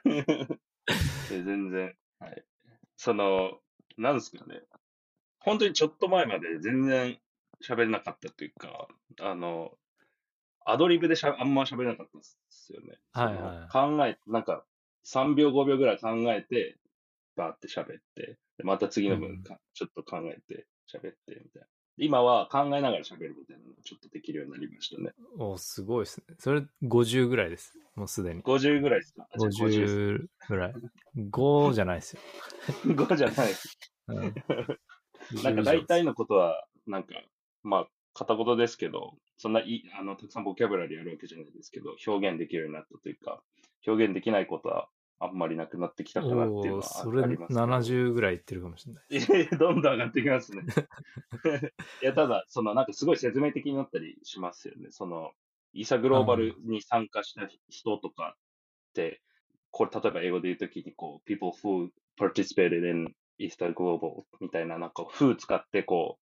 [0.05, 2.45] で全然、はい。
[2.97, 3.61] その、
[3.97, 4.63] なんですかね。
[5.41, 7.19] 本当にちょっと前まで全然
[7.65, 8.89] 喋れなかったというか、
[9.21, 9.77] あの、
[10.65, 12.99] アドリブでしゃあんま喋れなかったんですよね。
[13.13, 14.65] はいはい考え、なんか、
[15.05, 16.79] 3秒、5秒ぐらい考えて、
[17.37, 21.69] バーって喋って、でまた次の分か、ちょっと考えて喋って、みたいな。
[21.99, 25.11] 今は考えながら喋るみたいなのをちょっとできるようになりましたね。
[25.39, 26.37] おすごいですね。
[26.39, 27.79] それ50ぐらいです。
[27.95, 28.43] もうすでに。
[28.43, 29.27] 50ぐらいですか？
[29.33, 30.75] あじゃあ50です50ぐらい。
[31.31, 32.23] 5じゃないですよ。
[32.95, 33.53] 5じゃない。
[34.09, 37.15] うん、なんか大体のことは、なんか、
[37.63, 43.43] まあ、片言ですけど、そんないい、あの、たくさんボキャブラリーあるわけじゃないですけど、表現できるようになったというか、
[43.87, 44.89] 表現できないことは
[45.21, 47.61] あんまりなくなってきたかなっていうのはありますけど。
[47.61, 49.43] 70ぐらいいってるかもしれない。
[49.43, 50.63] いやどんどん上がってきますね。
[52.03, 54.91] いや、ただ、その、なんかすごい説明的になったりしますよね。
[54.91, 55.33] その、
[55.73, 58.37] イーサグローバルに参加した人とか
[58.91, 59.21] って、
[59.71, 66.19] これ、例えば英語で言うときに、こう、people who participated in Easter Global みたいな、なんか、who 使って、こ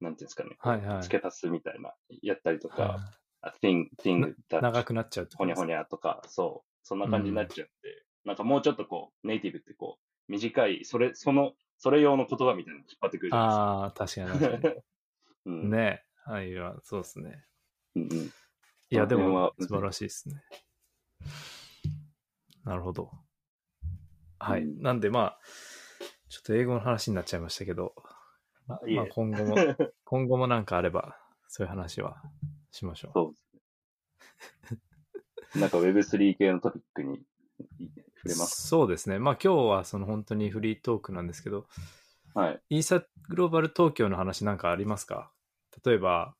[0.00, 2.98] う、なんていうんですかね、はいはい付け足すみたいな、やったりとか、は
[3.42, 13.62] あ thing, thing 長くなっちゃうほにゃほにゃとか、そう、そんな感じになっちゃって、なんかもうちょっとこう、ネイティブってこう、短い、それ、その、それ用の言葉みたいなの引っ張ってくるじゃないですか。
[13.62, 14.74] ああ、確かに確かに。
[15.46, 15.70] うん。
[15.70, 16.52] ねはい、
[16.82, 17.44] そうですね。
[17.96, 18.08] うんうん。
[18.10, 18.32] い
[18.90, 20.42] や、でも、素晴らしいですね。
[22.64, 23.10] なるほど。
[24.38, 24.62] はい。
[24.62, 25.38] うんなんで、まあ、
[26.28, 27.94] ちょっと英語の話になっちゃいましたけど、
[28.66, 29.56] まあまあ、今後も、
[30.04, 32.22] 今後もなんかあれば、そういう話は
[32.70, 33.12] しましょう。
[33.14, 33.36] そうで
[34.68, 34.76] す
[35.56, 35.60] ね。
[35.62, 37.20] なんか Web3 系のトピックに
[38.22, 39.18] 触れますそうですね。
[39.18, 41.66] まあ今日はその本当にフリートークなんですけど、
[42.34, 42.62] かはい。
[42.70, 45.30] イーサグローバル東京の話なんかありますか？
[45.84, 46.36] 例えば、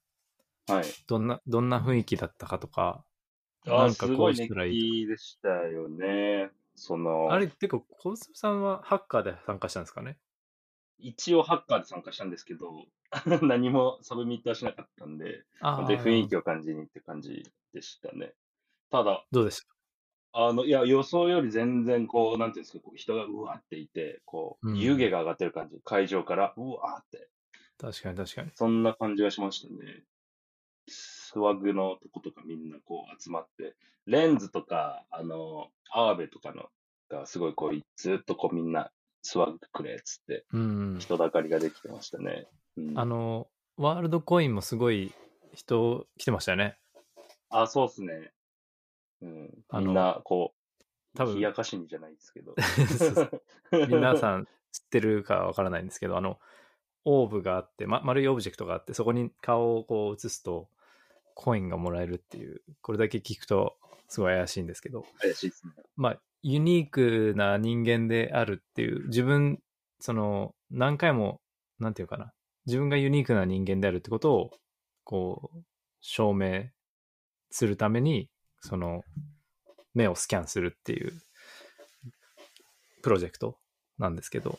[0.66, 0.96] はい。
[1.06, 3.04] どんな、どんな雰囲気だったかとか、
[3.66, 6.50] なんかこすごい熱うしたらいい気でしたよね。
[6.74, 10.18] その、あれ、てか、小粒さんはハッカーで参加したんですかね？
[10.98, 12.86] 一応ハッカーで参加したんですけど、
[13.42, 18.34] 何も submit はしなかったんで、あ本当に雰囲気を感じにって感じでしたね。
[18.90, 19.79] ただ、どうでした？
[20.32, 27.28] あの、いや、予想より全然こう、なんていうんですか、こう人がうわっていて、こう、うん湯気が上がってる感じ、会場からうわって、
[27.78, 28.50] 確かに確かに。
[28.54, 30.04] そんな感じがしましたね。
[30.86, 33.74] スワグのとことかみんなこう集まって、
[34.06, 36.68] レンズとか、あの、アーベとかの
[37.08, 38.90] がすごいこう、ずっとこうみんな
[39.22, 40.96] スワグくれっつって、うん。
[41.00, 42.46] 人だかりができてましたね。
[42.76, 45.12] うん、あの、ワールドコインもすごい
[45.54, 46.76] 人来てましたよね。
[47.50, 48.32] あ、そうっすね。
[49.22, 49.64] うん。
[49.68, 52.54] あのみんな、こう、多分冷やかしにじゃないですけど。
[52.98, 53.42] そうそう
[53.88, 56.38] 皆さん知ってるかわからないんですけど、あの、
[57.04, 60.68] オーブがあって、ま、丸いオブジェクトがあって、そこに顔をこう映すと、
[61.34, 63.76] コインがもらえるっていう、これだけ聞くと、
[64.08, 65.72] すごい怪しいんですけど、怪しいですね。
[65.96, 69.60] まあ、ユニークな人間であるっていう、自分、
[70.00, 71.40] その、何回も、
[71.78, 72.32] なんていうかな、
[72.66, 74.50] 自分がユニークな人間であるってことを、
[75.04, 75.58] こう、
[76.00, 76.66] 証明
[77.50, 78.28] するために、
[78.60, 79.04] その、
[79.94, 81.12] 目をスキャンするっていう、
[83.02, 83.58] プロジェクト
[83.98, 84.58] なんですけど、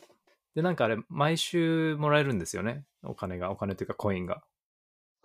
[0.54, 4.42] で、なんかあれ、毎週もらえるんですよね、お金が、お金というかコインが。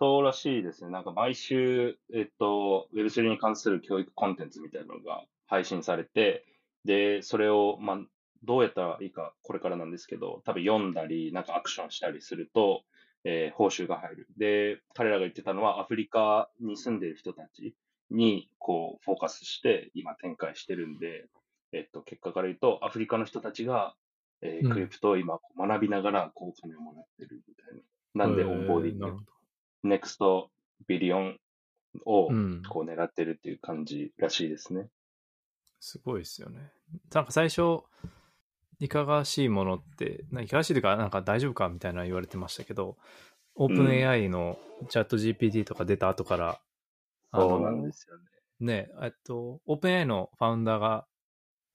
[0.00, 0.90] そうらしいですね。
[0.90, 6.44] なんか毎週、えっと、Web3 に関する教育コンテンツみたいなのが配信されて、
[6.84, 7.98] で、それを、まあ、
[8.44, 12.84] どうやったらいいか、これからなんですけど、多分読んだり、なんかアクションしたりすると、
[13.24, 14.28] えー報酬が入る。
[14.36, 17.74] で、彼らが言ってたのは、アフリカに住んでる人たち
[18.10, 21.26] に、こう、フォーカスして、今展開してるんで、
[21.72, 23.94] えっと、結果から言うと、アフリカの人たちが、
[24.40, 27.74] えーうん crypto を今、こう学びながら、こう、お金をもらってるみたい
[28.14, 28.26] な。
[28.26, 29.24] なんで、えー onboarding なるほど。
[29.82, 30.50] next
[30.86, 31.38] billion
[32.04, 32.62] をうん。
[32.68, 34.88] こう狙ってるっていう感じらしいですね。
[35.80, 36.72] すごいですよね。
[37.12, 37.82] なんか最初、
[38.80, 42.96] いかがわしいものって、ないかがわしいというか、なんか大丈夫かみたいな言われてましたけど、
[43.56, 44.56] オープン AI の
[44.88, 46.60] チャット GPT とか出た後から、
[47.32, 48.24] そうなんですよね。
[48.60, 51.06] ね、えっと、オープン AI のファウンダーが、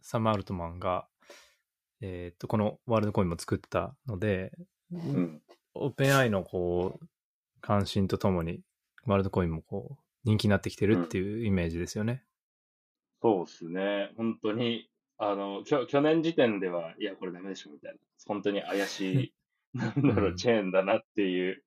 [0.02, 1.08] サム・アルトマンが、
[2.02, 4.52] えっと、このワールドコインも作ったので、
[4.92, 5.42] うん。
[5.76, 7.08] オープン AI のこう、
[7.62, 8.62] 関心とともに、
[9.06, 12.24] ワールドコインもこう、人気になってきてるっていうイメージですよね。
[13.22, 14.12] そうですね。
[14.18, 17.98] 本当に、あの、きょ去年時点では、いや、これダメでしょみたいな。
[18.28, 19.34] 本当に怪しい、
[19.74, 21.64] なんだろう、うんチェーンだなっていう、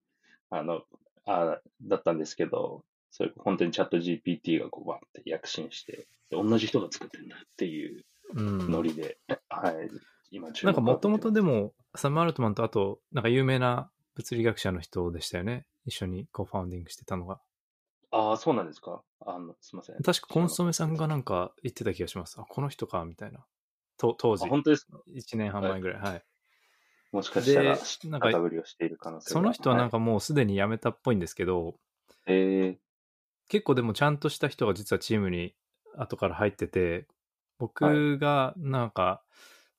[0.51, 0.83] あの、
[1.25, 2.85] あだったんですけど、
[3.17, 8.05] それ本当にチャット GPT がこう、わーって躍進して、で同じ人が作ってんだっていう
[8.35, 8.71] うん。
[8.71, 9.17] ノリで、
[9.49, 9.89] はい。
[10.31, 15.67] 今、なんかもともとでも、サム・アルトマンとあと、なんか有名な物理学者の人でしたよね。
[15.87, 17.41] 一緒にコーファウンディングしてたのが。
[18.11, 19.03] ああ、そうなんですか？
[19.21, 19.97] あの、すみません。
[20.03, 22.39] 確かコンソメさんがなんか言ってた気がします。
[22.39, 23.47] あ、この人か、みたいな。
[23.97, 26.01] と当時あ、本当ですか？1年半前ぐらい。
[26.03, 26.23] はい。
[27.13, 31.65] もしかしたら、で、なんか肩、振りをしている可能性がその人はなんかもうすでに辞めたっぽいんですけど、
[32.27, 32.79] はい、え
[33.49, 35.55] 結構でもちゃんとした人が実はチームに
[35.97, 37.07] 後から入ってて、
[37.59, 39.23] 僕がなんか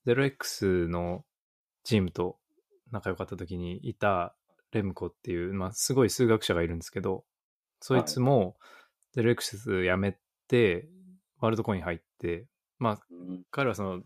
[0.05, 1.25] 0X の
[1.83, 2.37] チームと
[2.91, 4.35] 仲良かった時にいた
[4.71, 7.23] レムコっていう、まあすごい数学者がいるんですけど、
[7.79, 8.55] そいつも
[9.15, 10.87] 0X 辞めて、
[11.39, 12.47] ワールドコイン入って、
[12.79, 13.43] まあ、うん。
[13.51, 14.01] 彼はその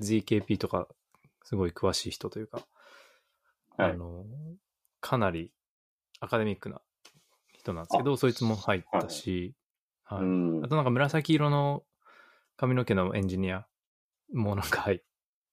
[0.00, 0.88] ZKP とか、
[1.44, 2.62] すごい詳しい人というか、
[3.76, 3.92] はい。
[3.92, 4.24] あの、
[5.00, 5.52] かなり
[6.20, 6.80] アカデミックな
[7.64, 9.54] 人なんですけど、そいつも入ったし、
[10.04, 10.24] はいう
[10.60, 11.82] んあとなんか紫色の
[12.56, 13.66] 髪の毛のエンジニア
[14.32, 14.98] もなんか入っ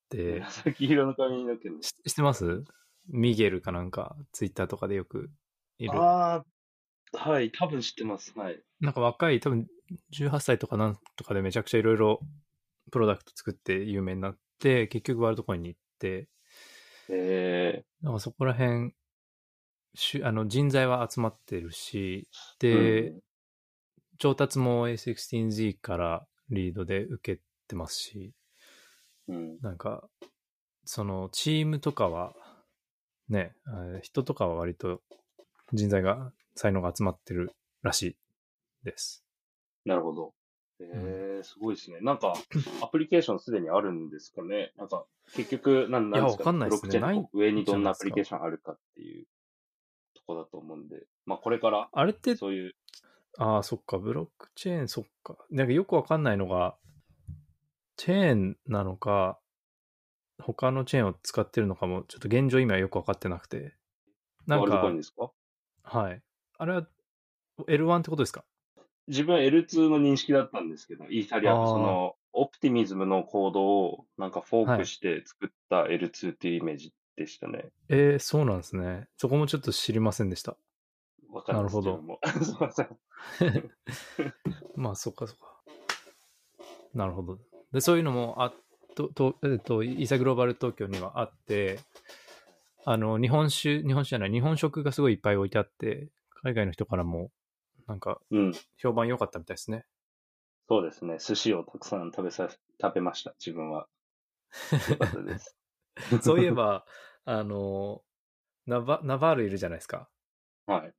[0.09, 1.81] て、紫色の髪の毛の。
[1.81, 2.63] し知ってます？
[3.07, 5.31] ミゲルかなんか、ツイッターとかでよく
[5.79, 5.93] いる。
[5.93, 6.43] あ
[7.13, 8.33] あ、はい、多分知ってます。
[8.37, 8.61] はい。
[8.79, 9.67] なんか若い、多分
[10.13, 12.19] 18歳とかなんとかでめちゃくちゃいろいろ
[12.91, 16.27] プロダクト作って有名になって、結局ワールドコインに行って、
[17.09, 18.93] えなんかそこら辺、
[19.93, 23.13] しゅあの人材は集まってるし、ー、で、
[24.17, 28.33] 調達も A16Z からリードで受けてますし、
[29.27, 29.57] うん、うん。
[29.61, 30.07] なんか、
[30.85, 32.33] そのチームとかは、
[33.29, 35.01] ね、あ人とかは割と
[35.73, 38.15] 人材が、才能が集まってるらしい
[38.83, 39.23] です。
[39.85, 40.33] なるほど。
[40.79, 41.99] えー、すごいですね。
[42.01, 42.33] なんか、
[42.81, 44.73] アプリケーションすでにあるんですかね？
[44.77, 46.43] なんか、結局、なんなんですか？
[46.43, 49.31] いやわかんない上にどんなアプリケーションあるかっていうと
[50.33, 52.75] こだと思うんで、まあ、これから、あれって、そういう、
[53.37, 55.37] ああ、そっか、ブロックチェーン、そっか。
[55.49, 56.75] なんかよくわかんないのが、
[57.95, 59.39] チェーンなのか、
[60.39, 63.75] 他のチェーンを使ってるのかも、ちょっと現状今よくわかってなくて。
[64.47, 65.31] なんかワールドコイン、ですか？
[65.83, 66.21] はい。
[66.57, 66.87] あれは
[67.67, 68.43] L1 ってことですか？
[69.07, 77.69] 自分は L2 の認識だったんですけど、イーサリアム、その、オプティミズムのコードをなんかフォークして作った L2 っていうイメージでしたね。
[77.89, 79.07] えー、そうなんですね。
[79.17, 80.57] そこもちょっと知りませんでした。
[81.31, 82.01] わかんなるほど
[82.43, 82.99] すいません。
[84.75, 85.61] まあ、そっかそっか。
[86.93, 87.39] なるほど。
[87.71, 88.53] で、そういうのもあ
[88.95, 91.79] と、と、えっと、イーサグローバル東京にはあって、
[92.85, 96.09] あの、日本酒、日本酒じゃない、日本食がすごいいっぱい置いてあって、
[96.43, 97.31] 海外の人からも、
[97.87, 98.53] なんか、うん。
[98.77, 99.85] 評判良かったみたいですね。
[100.67, 101.17] そうですね。
[101.19, 102.49] 寿司をたくさん食べさ、
[102.81, 103.87] 食べました、自分は。
[104.89, 105.57] よかったです。
[106.21, 106.85] そういえば、
[107.25, 108.03] あの、
[108.65, 110.09] ナバナバールいるじゃないですか。
[110.65, 110.93] はい。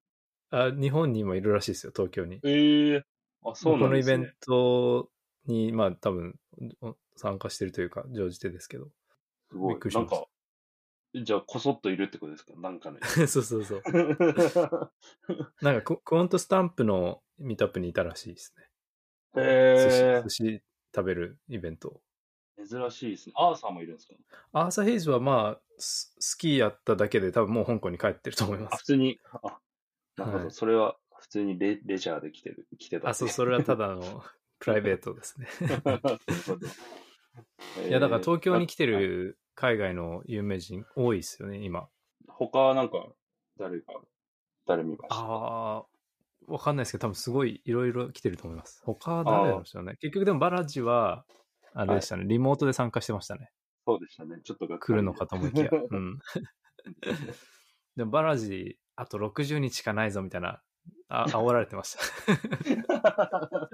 [0.51, 2.41] あ日本にもいるらしいですよ、東京に。
[2.45, 3.05] ええ
[3.45, 4.17] あ、そうなんですね。
[4.17, 5.11] このイベント
[5.47, 6.39] に、まあ多分、
[6.81, 8.89] お参加してるというか、常時てですけど。
[9.51, 9.89] すごいびっく。
[9.89, 10.29] りしましたなんか、
[11.15, 12.53] じゃあ、こそっといるってことですか？
[12.57, 13.01] なんかね。
[13.27, 13.83] そうそうそう。
[15.63, 18.69] なんかク、クオントスタンプのミートアップにいたらしいですね。
[19.37, 20.63] え寿司寿司
[20.95, 22.01] 食べるイベント。
[22.63, 23.33] ー、珍しいですね。
[23.37, 24.15] アーサーもいるんですか？
[24.53, 28.85] アーサー・ヘイズはまあ、ススキーやっただけで多分もう香港に帰ってると思いまあ、す普。
[28.85, 29.59] 通に、あ、
[30.17, 30.45] なるほど。
[30.45, 33.11] はいそれは普通にレレジャーで来てる、来てた。
[33.11, 34.25] あ、そう、それはただの
[34.59, 35.47] プライベートですね。
[37.89, 41.89] いや、だから東京に来てえーる海外の有名人多いですよね、今。
[42.27, 43.07] 他はなんか、
[43.59, 44.01] 誰か、
[44.67, 45.15] 誰見ました？
[45.15, 45.85] ああ、
[46.49, 48.83] わかんないですけど、多分すごいいろいろ来てると思います。
[48.85, 49.97] 他は誰なんでしょうね。
[50.01, 51.25] 結局でもバラジは、
[51.75, 53.51] あれでしたね、リモートで参加してましたね。
[53.87, 54.41] そうでしたね。
[54.45, 55.71] ちょっとが来るのかと思いきや。
[55.91, 56.19] うん。
[57.97, 60.63] でもバラジ、あと60日しかないぞみたいな、
[61.09, 62.01] あ煽られてました。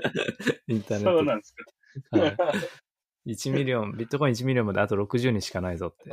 [0.67, 1.05] インターネットで。
[1.05, 2.19] そうなんですか。
[2.19, 2.27] は
[3.27, 6.11] い、1 million、ビットコイン1 million まであと60日しかないぞって。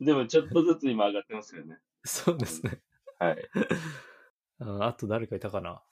[0.00, 1.78] でもちょっとずつ今上がってますよね。
[2.04, 2.80] そうですね。
[3.18, 3.50] はい。
[4.60, 5.82] ああと誰かいたかな？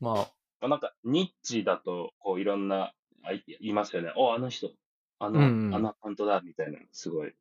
[0.00, 0.30] まあ、ま
[0.62, 4.12] あなんか、ニッチだと、こう、いろんな、あいいますよね。
[4.16, 4.70] お、あの人、
[5.18, 7.32] あの、うんうんあのアカウントだ、みたいな、すごい。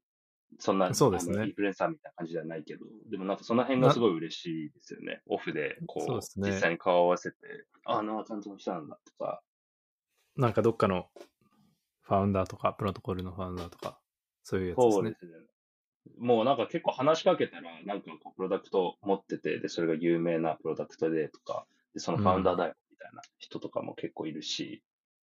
[0.57, 5.21] そんな、そうですねインフルエンサーみたいな感じじゃないけど、でもなんかその辺がすごい嬉しいですよね。
[5.27, 7.37] オフで、こう、そうね実際に顔を合わせて、
[7.85, 9.41] ああのアカウントの人なんだ、とか。
[10.35, 11.07] なんかどっかの
[12.01, 13.99] ファウンダーとか、プロトコルのファウンダーとか、
[14.43, 15.15] そういうやつですねそうで。
[15.19, 15.31] すね。
[16.17, 24.81] もうなんか結構話しかけたら、なんかこう、プロダクト持ってて、で、それが有名なプロダクトでとか、で、そのファウンダーだよ、みたいな人とかも結構いるし、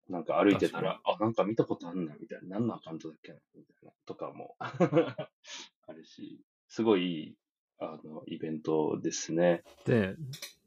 [0.09, 7.35] なんか歩いてたら、あ、なんか見たことあんな、みたいな、何のアカウントだっけな、みたいな、とかも あるし、すごいいい、
[7.79, 9.63] あの、イベントですね。
[9.85, 10.15] で、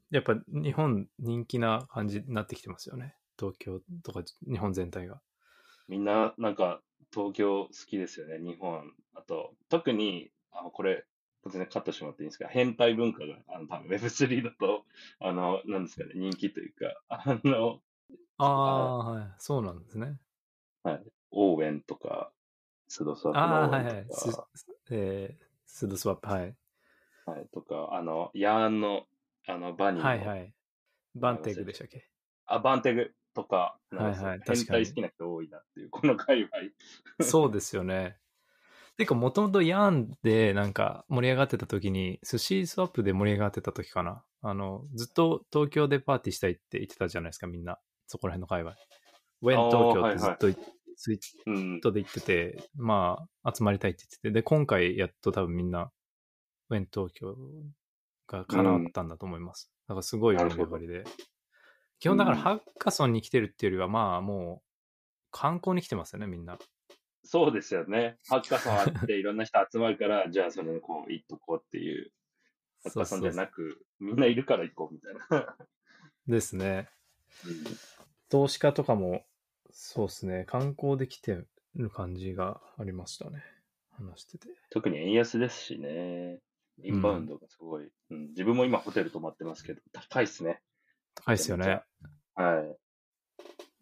[0.09, 3.15] やっぱ日本人気な感じになってきてますよね。
[3.39, 5.21] 東京とか日本全体が。
[5.87, 6.81] みんな、なんか、
[7.13, 8.91] 東京好きですよね、日本。
[9.13, 11.05] あと、特に、あの、これ、
[11.45, 12.49] 全然カットしてもらっていいんですか？
[12.49, 14.85] 変態文化が、あの、多分 Web3 だと、
[15.19, 17.81] あの、なんですかね、人気というか、あの、
[18.37, 19.35] ああ、はい。
[19.39, 20.19] そうなんですね。
[21.31, 22.31] オーウェンとか、
[22.87, 23.93] スドスワップああ、のオーはいはい。
[23.93, 24.47] ウェンとすか、
[24.91, 26.55] えー、スドスワップ、はい。
[27.25, 29.05] はい、とか、あの、ヤーンの、
[29.47, 30.53] あの、バニーの、はいはい。
[31.15, 32.09] バンテグでしたっけ？
[32.45, 37.23] あ、バンテグとか、はいはい確かに変態好きな人多いなっていう、 この界隈。
[37.23, 38.17] そうですよね。
[38.97, 44.23] てか、もともとヤーンでなんか盛り上がってた時に、寿司スワップで盛り上がってた時かな。
[44.41, 47.79] あの、ずっと東京でパーティーしたいって言ってたじゃないですか、みんな。
[48.07, 48.75] そこら辺の界隈。
[49.41, 50.55] ウェン東京ってずっとい
[50.97, 51.81] ツイーうん。
[51.81, 55.91] トで言ってて、まあ、集まりたいって言ってて、で、今回やっと多分みんな、
[56.69, 57.35] ウェン東京
[58.27, 59.71] が叶ったんだと思います。
[59.87, 61.03] だからすごい盛り上がりで。
[61.99, 64.67] 基本だからうんハッカソンに来てるっていうよりは、まあもう、
[65.31, 66.57] 観光に来てますよね、みんな。
[67.23, 68.17] そうですよね。
[68.27, 72.11] ハッカソンあっていろんな人集まるから、 じゃあそれにこう行っとこうっていう。
[72.83, 75.57] ハッカソンじゃなく、みんないるから行こうみたいな。
[76.27, 76.89] ですね。
[77.45, 77.96] うん
[78.29, 79.25] 投資家とかも、
[79.71, 83.43] そうですね、観光で来てる感じがありましたね。
[83.91, 84.47] 話してて。
[84.69, 86.39] 特に円安ですしね。
[86.83, 87.89] インバウンドがすごい。
[88.11, 90.61] うん自分も今ホテル泊まってますけど、高いっすね。
[91.15, 91.81] 高いですよね。
[92.35, 92.63] は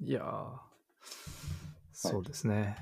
[0.01, 0.05] い。
[0.05, 0.57] いやー、
[1.91, 2.77] そうですね。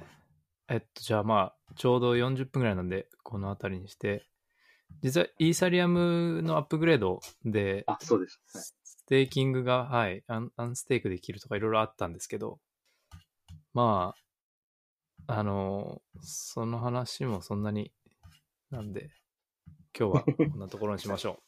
[0.67, 4.27] えっと、じゃあまあ、ちょうど40分ぐらいなんで、この辺りにして、
[5.01, 8.75] 実はイーサリアムのアップグレードで、あ、そうです。
[9.03, 12.59] はいステーキングが、はい、アンアンステークできるとかいろいろあったんですけど、
[13.73, 14.15] ま
[15.27, 17.91] あ、あの、その話もそんなに、
[18.71, 19.09] なんで、
[19.97, 21.39] 今日はこんなところにしましょ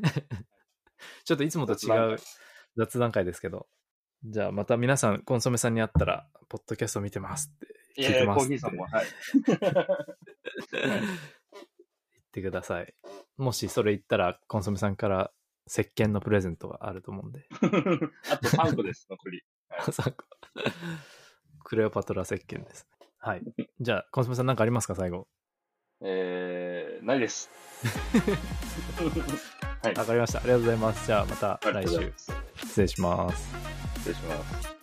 [0.00, 0.02] う。
[1.24, 2.18] ちょっといつもと違う
[2.76, 3.68] 雑談会ですけど、
[4.24, 9.06] じゃあまた皆さん、コンソメさんに会ったら、ポッドキャスト見てますって、聞いてますってコーヒーさんも、はい。
[10.72, 10.90] 言
[12.22, 12.94] ってください。
[13.36, 15.30] もしそれ言ったら、コンソメさんから
[15.66, 17.46] 石鹸のプレゼントがあると思うんで。
[18.30, 19.42] あと3個です、残り。
[19.86, 20.12] 朝
[21.64, 22.86] クレオパトラ石鹸です。
[23.18, 23.42] はい。
[23.80, 25.28] じゃあ、コンソメさん何かありますか、最後？
[26.04, 27.48] えー、ないです。
[29.82, 29.94] はい。
[29.94, 30.40] わかりました。
[30.40, 31.06] ありがとうございます。
[31.06, 32.12] じゃあ、また来週。
[32.56, 33.48] 失礼します。
[33.98, 34.81] 失礼します。